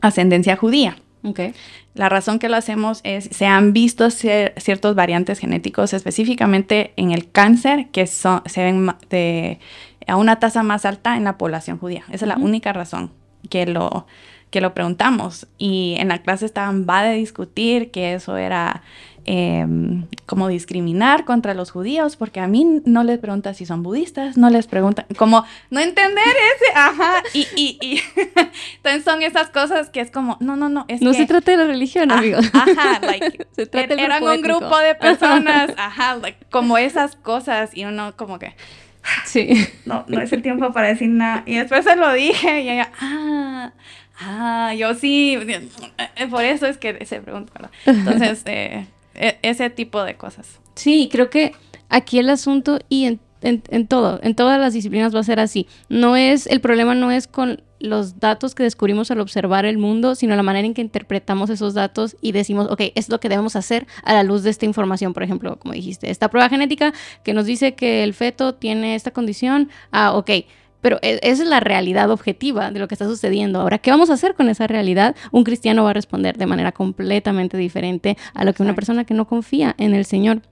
ascendencia 0.00 0.56
judía. 0.56 0.96
Okay. 1.22 1.54
La 1.94 2.08
razón 2.08 2.40
que 2.40 2.48
lo 2.48 2.56
hacemos 2.56 3.00
es, 3.04 3.28
se 3.30 3.46
han 3.46 3.72
visto 3.72 4.10
ciertos 4.10 4.94
variantes 4.96 5.38
genéticos, 5.38 5.92
específicamente 5.92 6.92
en 6.96 7.12
el 7.12 7.30
cáncer, 7.30 7.88
que 7.92 8.06
son, 8.08 8.42
se 8.46 8.64
ven 8.64 8.92
de 9.08 9.60
a 10.06 10.16
una 10.16 10.38
tasa 10.38 10.62
más 10.62 10.84
alta 10.84 11.16
en 11.16 11.24
la 11.24 11.38
población 11.38 11.78
judía. 11.78 12.04
Esa 12.08 12.24
es 12.24 12.28
la 12.28 12.36
única 12.36 12.72
razón 12.72 13.10
que 13.50 13.66
lo, 13.66 14.06
que 14.54 14.60
lo 14.60 14.72
preguntamos. 14.72 15.48
Y 15.58 15.96
en 15.98 16.08
la 16.08 16.22
clase 16.22 16.46
estaban, 16.46 16.86
va 16.88 17.02
de 17.02 17.14
discutir 17.14 17.90
que 17.90 18.14
eso 18.14 18.36
era 18.36 18.82
em, 19.24 20.06
como 20.26 20.46
discriminar 20.46 21.24
contra 21.24 21.54
los 21.54 21.72
judíos, 21.72 22.16
porque 22.16 22.38
a 22.38 22.46
mí 22.46 22.82
no 22.84 23.02
les 23.02 23.18
pregunta 23.18 23.52
si 23.52 23.66
son 23.66 23.82
budistas, 23.82 24.36
no 24.36 24.50
les 24.50 24.68
pregunta, 24.68 25.06
como 25.16 25.44
no 25.70 25.80
entender 25.80 26.28
ese, 26.28 26.78
ajá, 26.78 27.22
y, 27.32 27.48
y, 27.56 27.78
y 27.80 28.00
entonces 28.76 29.02
son 29.02 29.22
esas 29.22 29.48
cosas 29.48 29.90
que 29.90 30.00
es 30.00 30.12
como, 30.12 30.36
no, 30.38 30.54
no, 30.56 30.68
no, 30.68 30.84
es 30.88 31.00
No 31.00 31.14
se 31.14 31.26
trata 31.26 31.50
de 31.50 31.56
la 31.56 31.66
religión, 31.66 32.12
ah, 32.12 32.18
amigos. 32.18 32.48
Ajá, 32.52 33.00
like, 33.00 33.46
se 33.56 33.66
trata 33.66 33.94
eran 33.94 34.22
un 34.22 34.40
grupo 34.40 34.78
de 34.78 34.94
personas, 35.06 35.72
ajá, 35.76 36.18
como 36.50 36.78
esas 36.78 37.16
cosas, 37.16 37.76
y 37.76 37.86
uno 37.86 38.14
como 38.16 38.38
que 38.38 38.54
Sí. 39.24 39.66
No, 39.84 40.04
no 40.08 40.20
es 40.20 40.32
el 40.32 40.42
tiempo 40.42 40.72
para 40.72 40.88
decir 40.88 41.08
nada. 41.08 41.42
Y 41.46 41.56
después 41.56 41.84
se 41.84 41.96
lo 41.96 42.12
dije 42.12 42.62
y 42.62 42.70
ella, 42.70 42.90
ah, 43.00 43.72
ah, 44.20 44.74
yo 44.74 44.94
sí, 44.94 45.36
eh, 45.36 46.26
por 46.28 46.44
eso 46.44 46.66
es 46.66 46.78
que 46.78 47.04
se 47.04 47.20
pregunta, 47.20 47.52
¿verdad? 47.54 47.70
Entonces, 47.86 48.42
eh, 48.46 48.86
e, 49.14 49.38
ese 49.42 49.70
tipo 49.70 50.02
de 50.02 50.16
cosas. 50.16 50.60
Sí, 50.74 51.08
creo 51.10 51.30
que 51.30 51.52
aquí 51.88 52.18
el 52.18 52.30
asunto 52.30 52.78
y 52.88 53.04
en 53.04 53.20
en, 53.44 53.86
todo, 53.86 54.18
en 54.22 54.34
todas 54.34 54.58
las 54.58 54.72
disciplinas 54.72 55.14
va 55.14 55.20
a 55.20 55.24
ser 55.24 55.38
así. 55.38 55.66
No 55.88 56.16
es, 56.16 56.46
el 56.46 56.60
problema 56.60 56.94
no 56.94 57.10
es 57.10 57.26
con 57.26 57.62
los 57.78 58.18
datos 58.18 58.54
que 58.54 58.62
descubrimos 58.62 59.10
al 59.10 59.20
observar 59.20 59.66
el 59.66 59.78
mundo, 59.78 60.14
sino 60.14 60.34
la 60.34 60.42
manera 60.42 60.66
en 60.66 60.74
que 60.74 60.80
interpretamos 60.80 61.50
esos 61.50 61.74
datos 61.74 62.16
y 62.20 62.32
decimos, 62.32 62.68
ok, 62.70 62.80
es 62.94 63.08
lo 63.08 63.20
que 63.20 63.28
debemos 63.28 63.56
hacer 63.56 63.86
a 64.04 64.14
la 64.14 64.22
luz 64.22 64.42
de 64.42 64.50
esta 64.50 64.64
información. 64.64 65.12
Por 65.12 65.22
ejemplo, 65.22 65.58
como 65.58 65.74
dijiste, 65.74 66.10
esta 66.10 66.30
prueba 66.30 66.48
genética 66.48 66.94
que 67.22 67.34
nos 67.34 67.44
dice 67.44 67.74
que 67.74 68.02
el 68.02 68.14
feto 68.14 68.54
tiene 68.54 68.94
esta 68.94 69.10
condición, 69.10 69.68
ah, 69.92 70.16
ok. 70.16 70.30
Pero 70.80 70.98
e, 71.02 71.18
esa 71.22 71.42
es 71.42 71.48
la 71.48 71.60
realidad 71.60 72.10
objetiva 72.10 72.70
de 72.70 72.80
lo 72.80 72.88
que 72.88 72.94
está 72.94 73.06
sucediendo. 73.06 73.60
Ahora, 73.60 73.78
¿qué 73.78 73.90
vamos 73.90 74.10
a 74.10 74.14
hacer 74.14 74.34
con 74.34 74.48
esa 74.48 74.66
realidad? 74.66 75.14
Un 75.30 75.44
cristiano 75.44 75.84
va 75.84 75.90
a 75.90 75.94
responder 75.94 76.36
de 76.38 76.46
manera 76.46 76.72
completamente 76.72 77.56
diferente 77.56 78.16
a 78.32 78.44
lo 78.44 78.54
que 78.54 78.62
una 78.62 78.74
persona 78.74 79.04
que 79.04 79.14
no 79.14 79.26
confía 79.26 79.74
en 79.78 79.94
el 79.94 80.06
Señor. 80.06 80.42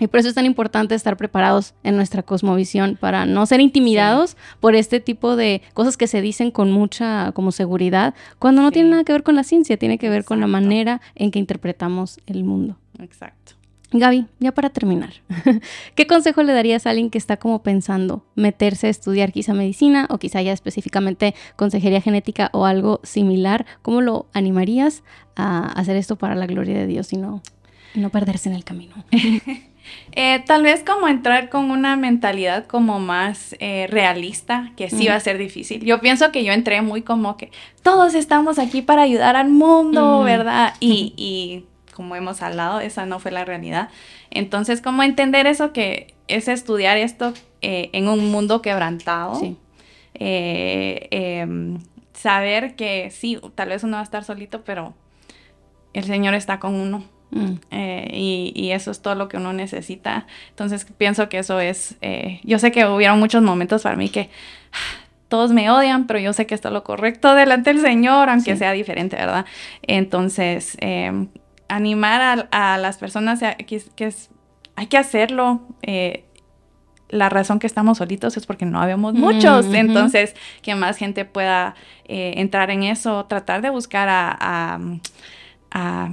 Y 0.00 0.06
por 0.06 0.18
eso 0.18 0.28
es 0.30 0.34
tan 0.34 0.46
importante 0.46 0.94
estar 0.94 1.16
preparados 1.16 1.74
en 1.84 1.94
nuestra 1.94 2.22
cosmovisión 2.22 2.96
para 2.98 3.26
no 3.26 3.46
ser 3.46 3.60
intimidados 3.60 4.36
por 4.58 4.74
este 4.74 4.98
tipo 4.98 5.36
de 5.36 5.62
cosas 5.74 5.96
que 5.96 6.06
se 6.06 6.20
dicen 6.20 6.50
con 6.50 6.72
mucha 6.72 7.32
como 7.32 7.52
seguridad, 7.52 8.14
cuando 8.38 8.62
no 8.62 8.72
tiene 8.72 8.90
nada 8.90 9.04
que 9.04 9.12
ver 9.12 9.22
con 9.22 9.36
la 9.36 9.44
ciencia, 9.44 9.76
tiene 9.76 9.98
que 9.98 10.08
ver 10.08 10.24
con 10.24 10.40
la 10.40 10.46
manera 10.46 11.00
en 11.14 11.30
que 11.30 11.38
interpretamos 11.38 12.18
el 12.26 12.44
mundo. 12.44 12.76
Exacto. 12.98 13.60
Gaby, 13.92 14.26
ya 14.38 14.52
para 14.52 14.70
terminar, 14.70 15.14
¿qué 15.96 16.06
consejo 16.06 16.44
le 16.44 16.52
darías 16.52 16.86
a 16.86 16.90
alguien 16.90 17.10
que 17.10 17.18
está 17.18 17.38
como 17.38 17.64
pensando 17.64 18.24
meterse 18.36 18.86
a 18.86 18.90
estudiar 18.90 19.32
quizá 19.32 19.52
medicina 19.52 20.06
o 20.10 20.18
quizá 20.18 20.40
ya 20.42 20.52
específicamente 20.52 21.34
consejería 21.56 22.00
genética 22.00 22.50
o 22.52 22.66
algo 22.66 23.00
similar? 23.02 23.66
¿Cómo 23.82 24.00
lo 24.00 24.26
animarías 24.32 25.02
a 25.34 25.72
hacer 25.72 25.96
esto 25.96 26.16
para 26.16 26.36
la 26.36 26.46
gloria 26.46 26.78
de 26.78 26.86
Dios 26.86 27.12
y 27.12 27.16
no, 27.16 27.42
no 27.96 28.10
perderse 28.10 28.48
en 28.48 28.54
el 28.54 28.62
camino? 28.62 28.94
Eh, 30.12 30.42
tal 30.46 30.62
vez 30.62 30.82
como 30.82 31.06
entrar 31.06 31.50
con 31.50 31.70
una 31.70 31.96
mentalidad 31.96 32.66
como 32.66 32.98
más 32.98 33.54
eh, 33.60 33.86
realista, 33.88 34.72
que 34.76 34.90
sí 34.90 35.06
va 35.06 35.14
a 35.14 35.20
ser 35.20 35.38
difícil. 35.38 35.84
Yo 35.84 36.00
pienso 36.00 36.32
que 36.32 36.44
yo 36.44 36.52
entré 36.52 36.82
muy 36.82 37.02
como 37.02 37.36
que 37.36 37.50
todos 37.82 38.14
estamos 38.14 38.58
aquí 38.58 38.82
para 38.82 39.02
ayudar 39.02 39.36
al 39.36 39.50
mundo, 39.50 40.22
¿verdad? 40.22 40.74
Y, 40.80 41.14
y, 41.16 41.66
como 41.94 42.16
hemos 42.16 42.42
hablado, 42.42 42.80
esa 42.80 43.06
no 43.06 43.20
fue 43.20 43.30
la 43.30 43.44
realidad. 43.44 43.88
Entonces, 44.30 44.80
como 44.80 45.02
entender 45.02 45.46
eso 45.46 45.72
que 45.72 46.14
es 46.28 46.48
estudiar 46.48 46.96
esto 46.96 47.32
eh, 47.60 47.90
en 47.92 48.08
un 48.08 48.30
mundo 48.32 48.62
quebrantado. 48.62 49.36
Sí. 49.36 49.56
Em, 50.14 51.78
saber 52.14 52.74
que 52.74 53.10
sí, 53.10 53.38
tal 53.54 53.68
vez 53.68 53.84
uno 53.84 53.96
va 53.96 54.00
a 54.00 54.04
estar 54.04 54.24
solito, 54.24 54.62
pero 54.64 54.94
el 55.92 56.04
Señor 56.04 56.34
está 56.34 56.58
con 56.58 56.74
uno. 56.74 57.04
Mm. 57.30 57.52
Eh, 57.70 58.08
y, 58.12 58.70
eso 58.70 58.90
es 58.90 59.00
todo 59.02 59.14
lo 59.14 59.28
que 59.28 59.36
uno 59.36 59.52
necesita. 59.52 60.26
Entonces 60.50 60.86
pienso 60.96 61.28
que 61.28 61.38
eso 61.38 61.60
es, 61.60 61.96
eh, 62.02 62.40
yo 62.44 62.58
sé 62.58 62.72
que 62.72 62.86
hubieron 62.86 63.18
muchos 63.18 63.42
momentos 63.42 63.82
para 63.82 63.96
mí 63.96 64.08
que 64.08 64.30
todos 65.28 65.52
me 65.52 65.70
odian, 65.70 66.06
pero 66.06 66.18
yo 66.18 66.32
sé 66.32 66.46
que 66.46 66.54
esto 66.54 66.68
es 66.68 66.74
lo 66.74 66.82
correcto 66.82 67.34
delante 67.34 67.72
del 67.72 67.82
Señor, 67.82 68.28
aunque 68.28 68.56
sea 68.56 68.72
diferente, 68.72 69.16
¿verdad? 69.16 69.44
Entonces, 69.82 70.76
em, 70.80 71.28
animar 71.68 72.48
a, 72.50 72.78
las 72.78 72.98
personas 72.98 73.40
que, 73.66 73.82
que 73.94 74.14
hay 74.74 74.86
que 74.86 74.98
hacerlo. 74.98 75.62
Eh, 75.82 76.24
la 77.10 77.28
razón 77.28 77.58
que 77.58 77.66
estamos 77.66 77.98
solitos 77.98 78.36
es 78.36 78.46
porque 78.46 78.66
no 78.66 78.80
habíamos 78.80 79.14
muchos. 79.14 79.66
Entonces, 79.72 80.34
que 80.62 80.76
más 80.76 80.96
gente 80.96 81.24
pueda 81.24 81.74
entrar 82.06 82.70
en 82.70 82.84
eso, 82.84 83.24
tratar 83.26 83.62
de 83.62 83.70
buscar 83.70 84.08
a 84.08 84.78
a 85.39 85.39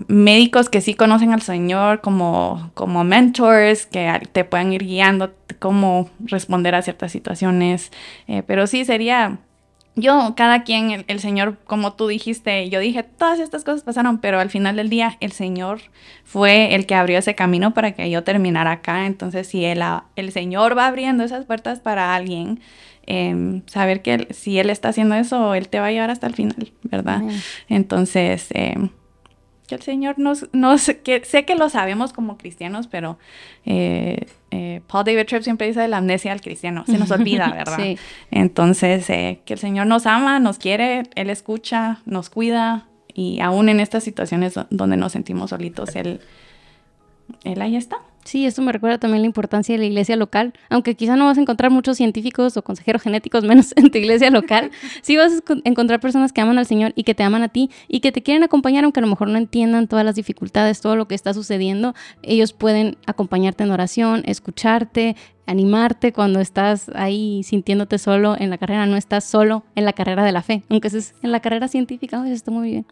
médicos 0.08 0.70
que 0.70 0.82
sí 0.82 0.94
conocen 0.94 1.34
al 1.34 1.42
Señor 1.42 2.02
como, 2.02 2.72
como 2.74 3.04
mentors, 3.04 3.86
que 3.86 4.22
te 4.32 4.44
puedan 4.44 4.72
ir 4.72 4.84
guiando 4.86 5.34
cómo 5.60 6.10
responder 6.20 6.76
a 6.76 6.82
ciertas 6.82 7.12
situaciones. 7.12 7.92
Eh, 8.28 8.44
pero 8.46 8.68
sí 8.68 8.86
sería, 8.86 9.40
yo, 9.96 10.34
cada 10.36 10.64
quien, 10.64 11.06
el, 11.08 11.20
Señor, 11.20 11.58
como 11.66 11.94
tú 11.94 12.08
dijiste, 12.08 12.70
yo 12.70 12.80
dije, 12.80 13.04
todas 13.04 13.40
estas 13.40 13.64
cosas 13.64 13.84
pasaron, 13.84 14.20
pero 14.20 14.40
al 14.40 14.50
final 14.50 14.76
del 14.76 14.90
día 14.90 15.18
el 15.22 15.32
Señor 15.32 15.82
fue 16.24 16.76
el 16.76 16.86
que 16.86 16.96
abrió 16.96 17.18
ese 17.18 17.36
camino 17.36 17.74
para 17.74 17.94
que 17.94 18.10
yo 18.10 18.24
terminara 18.24 18.72
acá. 18.72 19.08
Entonces, 19.08 19.48
si 19.48 19.66
el, 19.66 19.84
el 20.16 20.32
Señor 20.32 20.78
va 20.78 20.88
abriendo 20.88 21.24
esas 21.24 21.46
puertas 21.46 21.80
para 21.80 22.14
alguien, 22.14 22.60
em, 23.08 23.64
saber 23.66 24.04
que 24.04 24.28
si 24.32 24.60
Él 24.60 24.70
está 24.70 24.90
haciendo 24.90 25.16
eso, 25.16 25.56
Él 25.56 25.68
te 25.68 25.80
va 25.80 25.88
a 25.88 25.92
llevar 25.92 26.12
hasta 26.12 26.28
el 26.28 26.36
final, 26.36 26.72
¿verdad? 26.84 27.24
Entonces, 27.70 28.48
eh, 28.52 28.76
que 29.68 29.76
el 29.76 29.82
Señor 29.82 30.18
nos, 30.18 30.48
nos 30.54 30.86
que 31.04 31.24
sé 31.26 31.46
que 31.46 31.56
lo 31.56 31.70
sabemos 31.70 32.14
como 32.14 32.38
cristianos, 32.38 32.88
pero 32.88 33.20
eh, 33.66 34.26
eh, 34.52 34.82
Paul 34.88 35.04
David 35.04 35.26
Tripp 35.26 35.44
siempre 35.44 35.68
dice 35.68 35.82
de 35.82 35.90
la 35.90 35.98
amnesia 35.98 36.32
al 36.32 36.42
cristiano, 36.42 36.86
se 36.86 36.98
nos 36.98 37.12
olvida, 37.12 37.50
¿verdad? 37.54 37.78
Sí. 37.78 37.98
Entonces, 38.32 39.10
eh, 39.10 39.42
que 39.46 39.54
el 39.54 39.60
Señor 39.60 39.86
nos 39.86 40.06
ama, 40.06 40.40
nos 40.40 40.58
quiere, 40.58 41.04
Él 41.16 41.30
escucha, 41.30 42.00
nos 42.06 42.30
cuida 42.30 42.88
y 43.14 43.42
aún 43.42 43.68
en 43.68 43.80
estas 43.80 44.04
situaciones 44.04 44.56
donde 44.70 44.96
nos 44.96 45.12
sentimos 45.12 45.50
solitos, 45.50 45.96
Él, 45.96 46.22
él 47.44 47.62
ahí 47.62 47.76
está. 47.76 47.98
Sí, 48.28 48.46
esto 48.46 48.62
me 48.62 48.74
recuerda 48.74 48.98
también 48.98 49.22
la 49.22 49.26
importancia 49.26 49.74
de 49.74 49.80
la 49.80 49.86
iglesia 49.86 50.18
local, 50.18 50.52
aunque 50.70 50.96
quizá 50.96 51.16
no 51.16 51.28
vas 51.28 51.38
a 51.38 51.42
encontrar 51.42 51.72
muchos 51.72 51.96
científicos 51.96 52.58
o 52.58 52.62
consejeros 52.62 53.02
genéticos 53.02 53.44
menos 53.46 53.74
en 53.78 53.90
tu 53.90 53.98
iglesia 54.00 54.30
local, 54.32 54.70
sí 55.02 55.16
vas 55.16 55.32
a 55.32 55.54
encontrar 55.64 56.02
personas 56.02 56.34
que 56.34 56.42
aman 56.42 56.58
al 56.58 56.66
Señor 56.66 56.92
y 56.98 57.06
que 57.06 57.16
te 57.16 57.24
aman 57.24 57.44
a 57.44 57.48
ti 57.48 57.70
y 57.88 58.02
que 58.02 58.12
te 58.12 58.24
quieren 58.24 58.44
acompañar, 58.44 58.84
aunque 58.84 59.00
a 59.00 59.04
lo 59.04 59.08
mejor 59.08 59.30
no 59.30 59.38
entiendan 59.38 59.88
todas 59.88 60.04
las 60.04 60.16
dificultades, 60.16 60.82
todo 60.82 60.98
lo 60.98 61.08
que 61.08 61.16
está 61.16 61.34
sucediendo, 61.34 61.96
ellos 62.22 62.52
pueden 62.52 62.98
acompañarte 63.06 63.64
en 63.64 63.72
oración, 63.72 64.24
escucharte, 64.26 65.16
animarte 65.46 66.12
cuando 66.12 66.42
estás 66.42 66.92
ahí 66.96 67.44
sintiéndote 67.44 67.98
solo 67.98 68.36
en 68.38 68.50
la 68.50 68.58
carrera, 68.58 68.86
no 68.88 68.98
estás 68.98 69.24
solo 69.24 69.64
en 69.76 69.86
la 69.86 69.94
carrera 69.94 70.26
de 70.26 70.34
la 70.34 70.42
fe, 70.42 70.64
aunque 70.68 70.90
es 70.90 71.16
en 71.24 71.32
la 71.32 71.40
carrera 71.40 71.70
científica, 71.70 72.18
eso 72.26 72.34
está 72.34 72.52
muy 72.52 72.72
bien. 72.72 72.86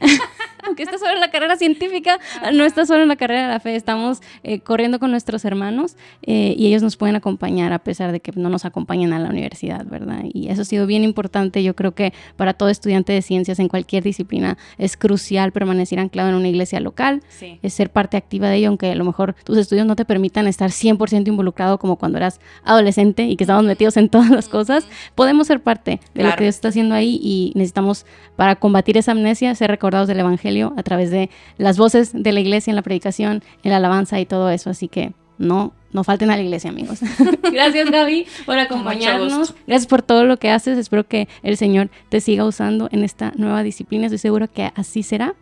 Aunque 0.66 0.82
está 0.82 0.98
solo 0.98 1.12
en 1.12 1.20
la 1.20 1.30
carrera 1.30 1.56
científica, 1.56 2.18
no 2.52 2.64
está 2.64 2.86
solo 2.86 3.02
en 3.02 3.08
la 3.08 3.16
carrera 3.16 3.42
de 3.42 3.48
la 3.48 3.60
fe. 3.60 3.76
Estamos 3.76 4.20
eh, 4.42 4.60
corriendo 4.60 4.98
con 4.98 5.10
nuestros 5.10 5.44
hermanos 5.44 5.96
eh, 6.22 6.54
y 6.56 6.66
ellos 6.66 6.82
nos 6.82 6.96
pueden 6.96 7.16
acompañar 7.16 7.72
a 7.72 7.78
pesar 7.78 8.12
de 8.12 8.20
que 8.20 8.32
no 8.34 8.48
nos 8.48 8.64
acompañen 8.64 9.12
a 9.12 9.18
la 9.18 9.30
universidad, 9.30 9.84
¿verdad? 9.86 10.24
Y 10.32 10.48
eso 10.48 10.62
ha 10.62 10.64
sido 10.64 10.86
bien 10.86 11.04
importante. 11.04 11.62
Yo 11.62 11.74
creo 11.74 11.92
que 11.92 12.12
para 12.36 12.54
todo 12.54 12.68
estudiante 12.68 13.12
de 13.12 13.22
ciencias 13.22 13.58
en 13.58 13.68
cualquier 13.68 14.02
disciplina 14.02 14.58
es 14.78 14.96
crucial 14.96 15.52
permanecer 15.52 15.98
anclado 15.98 16.30
en 16.30 16.34
una 16.34 16.48
iglesia 16.48 16.80
local, 16.80 17.22
es 17.62 17.74
ser 17.74 17.90
parte 17.90 18.16
activa 18.16 18.48
de 18.48 18.56
ello, 18.56 18.68
aunque 18.68 18.90
a 18.90 18.94
lo 18.94 19.04
mejor 19.04 19.34
tus 19.44 19.58
estudios 19.58 19.86
no 19.86 19.96
te 19.96 20.04
permitan 20.04 20.46
estar 20.46 20.70
100% 20.70 21.28
involucrado 21.28 21.78
como 21.78 21.96
cuando 21.96 22.18
eras 22.18 22.40
adolescente 22.64 23.24
y 23.24 23.36
que 23.36 23.44
estábamos 23.44 23.66
metidos 23.66 23.96
en 23.96 24.08
todas 24.08 24.30
las 24.30 24.48
cosas. 24.48 24.86
Podemos 25.14 25.46
ser 25.46 25.62
parte 25.62 26.00
de 26.14 26.24
lo 26.24 26.30
que 26.32 26.44
Dios 26.44 26.56
está 26.56 26.68
haciendo 26.68 26.94
ahí 26.94 27.20
y 27.22 27.52
necesitamos, 27.54 28.06
para 28.36 28.56
combatir 28.56 28.96
esa 28.96 29.12
amnesia, 29.12 29.54
ser 29.54 29.70
recordados 29.70 30.08
del 30.08 30.20
Evangelio 30.20 30.49
a 30.76 30.82
través 30.82 31.10
de 31.10 31.30
las 31.58 31.78
voces 31.78 32.10
de 32.12 32.32
la 32.32 32.40
iglesia 32.40 32.70
en 32.70 32.76
la 32.76 32.82
predicación, 32.82 33.42
en 33.62 33.70
la 33.70 33.76
alabanza 33.76 34.20
y 34.20 34.26
todo 34.26 34.50
eso. 34.50 34.70
Así 34.70 34.88
que 34.88 35.12
no, 35.38 35.72
no 35.92 36.04
falten 36.04 36.30
a 36.30 36.36
la 36.36 36.42
iglesia, 36.42 36.70
amigos. 36.70 37.00
Gracias, 37.52 37.90
Gaby, 37.90 38.26
por 38.44 38.58
acompañarnos. 38.58 39.54
Gracias 39.66 39.86
por 39.86 40.02
todo 40.02 40.24
lo 40.24 40.36
que 40.36 40.50
haces. 40.50 40.78
Espero 40.78 41.06
que 41.08 41.28
el 41.42 41.56
Señor 41.56 41.90
te 42.10 42.20
siga 42.20 42.44
usando 42.44 42.88
en 42.92 43.04
esta 43.04 43.32
nueva 43.36 43.62
disciplina. 43.62 44.06
Estoy 44.06 44.18
seguro 44.18 44.48
que 44.52 44.70
así 44.74 45.02
será. 45.02 45.34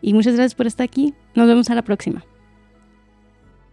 Y 0.00 0.14
muchas 0.14 0.34
gracias 0.34 0.54
por 0.54 0.66
estar 0.66 0.84
aquí. 0.84 1.14
Nos 1.34 1.46
vemos 1.46 1.70
a 1.70 1.74
la 1.74 1.82
próxima. 1.82 2.24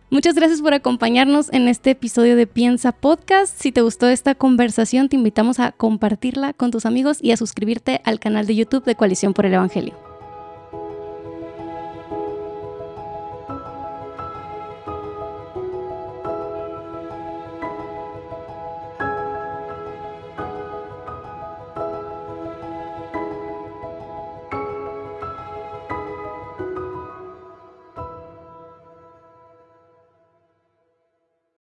Muchas 0.10 0.36
gracias 0.36 0.62
por 0.62 0.74
acompañarnos 0.74 1.48
en 1.54 1.70
este 1.70 1.92
episodio 1.92 2.36
de 2.36 2.46
Piensa 2.46 2.92
Podcast. 2.92 3.58
Si 3.58 3.72
te 3.72 3.80
gustó 3.80 4.10
esta 4.10 4.36
conversación, 4.36 5.08
te 5.08 5.16
invitamos 5.16 5.60
a 5.62 5.72
compartirla 5.72 6.52
con 6.52 6.70
tus 6.70 6.86
amigos 6.86 7.20
y 7.22 7.32
a 7.32 7.38
suscribirte 7.38 8.02
al 8.04 8.20
canal 8.20 8.46
de 8.46 8.56
YouTube 8.56 8.84
de 8.84 8.96
Coalición 8.96 9.34
por 9.34 9.46
el 9.46 9.54
Evangelio. 9.54 10.11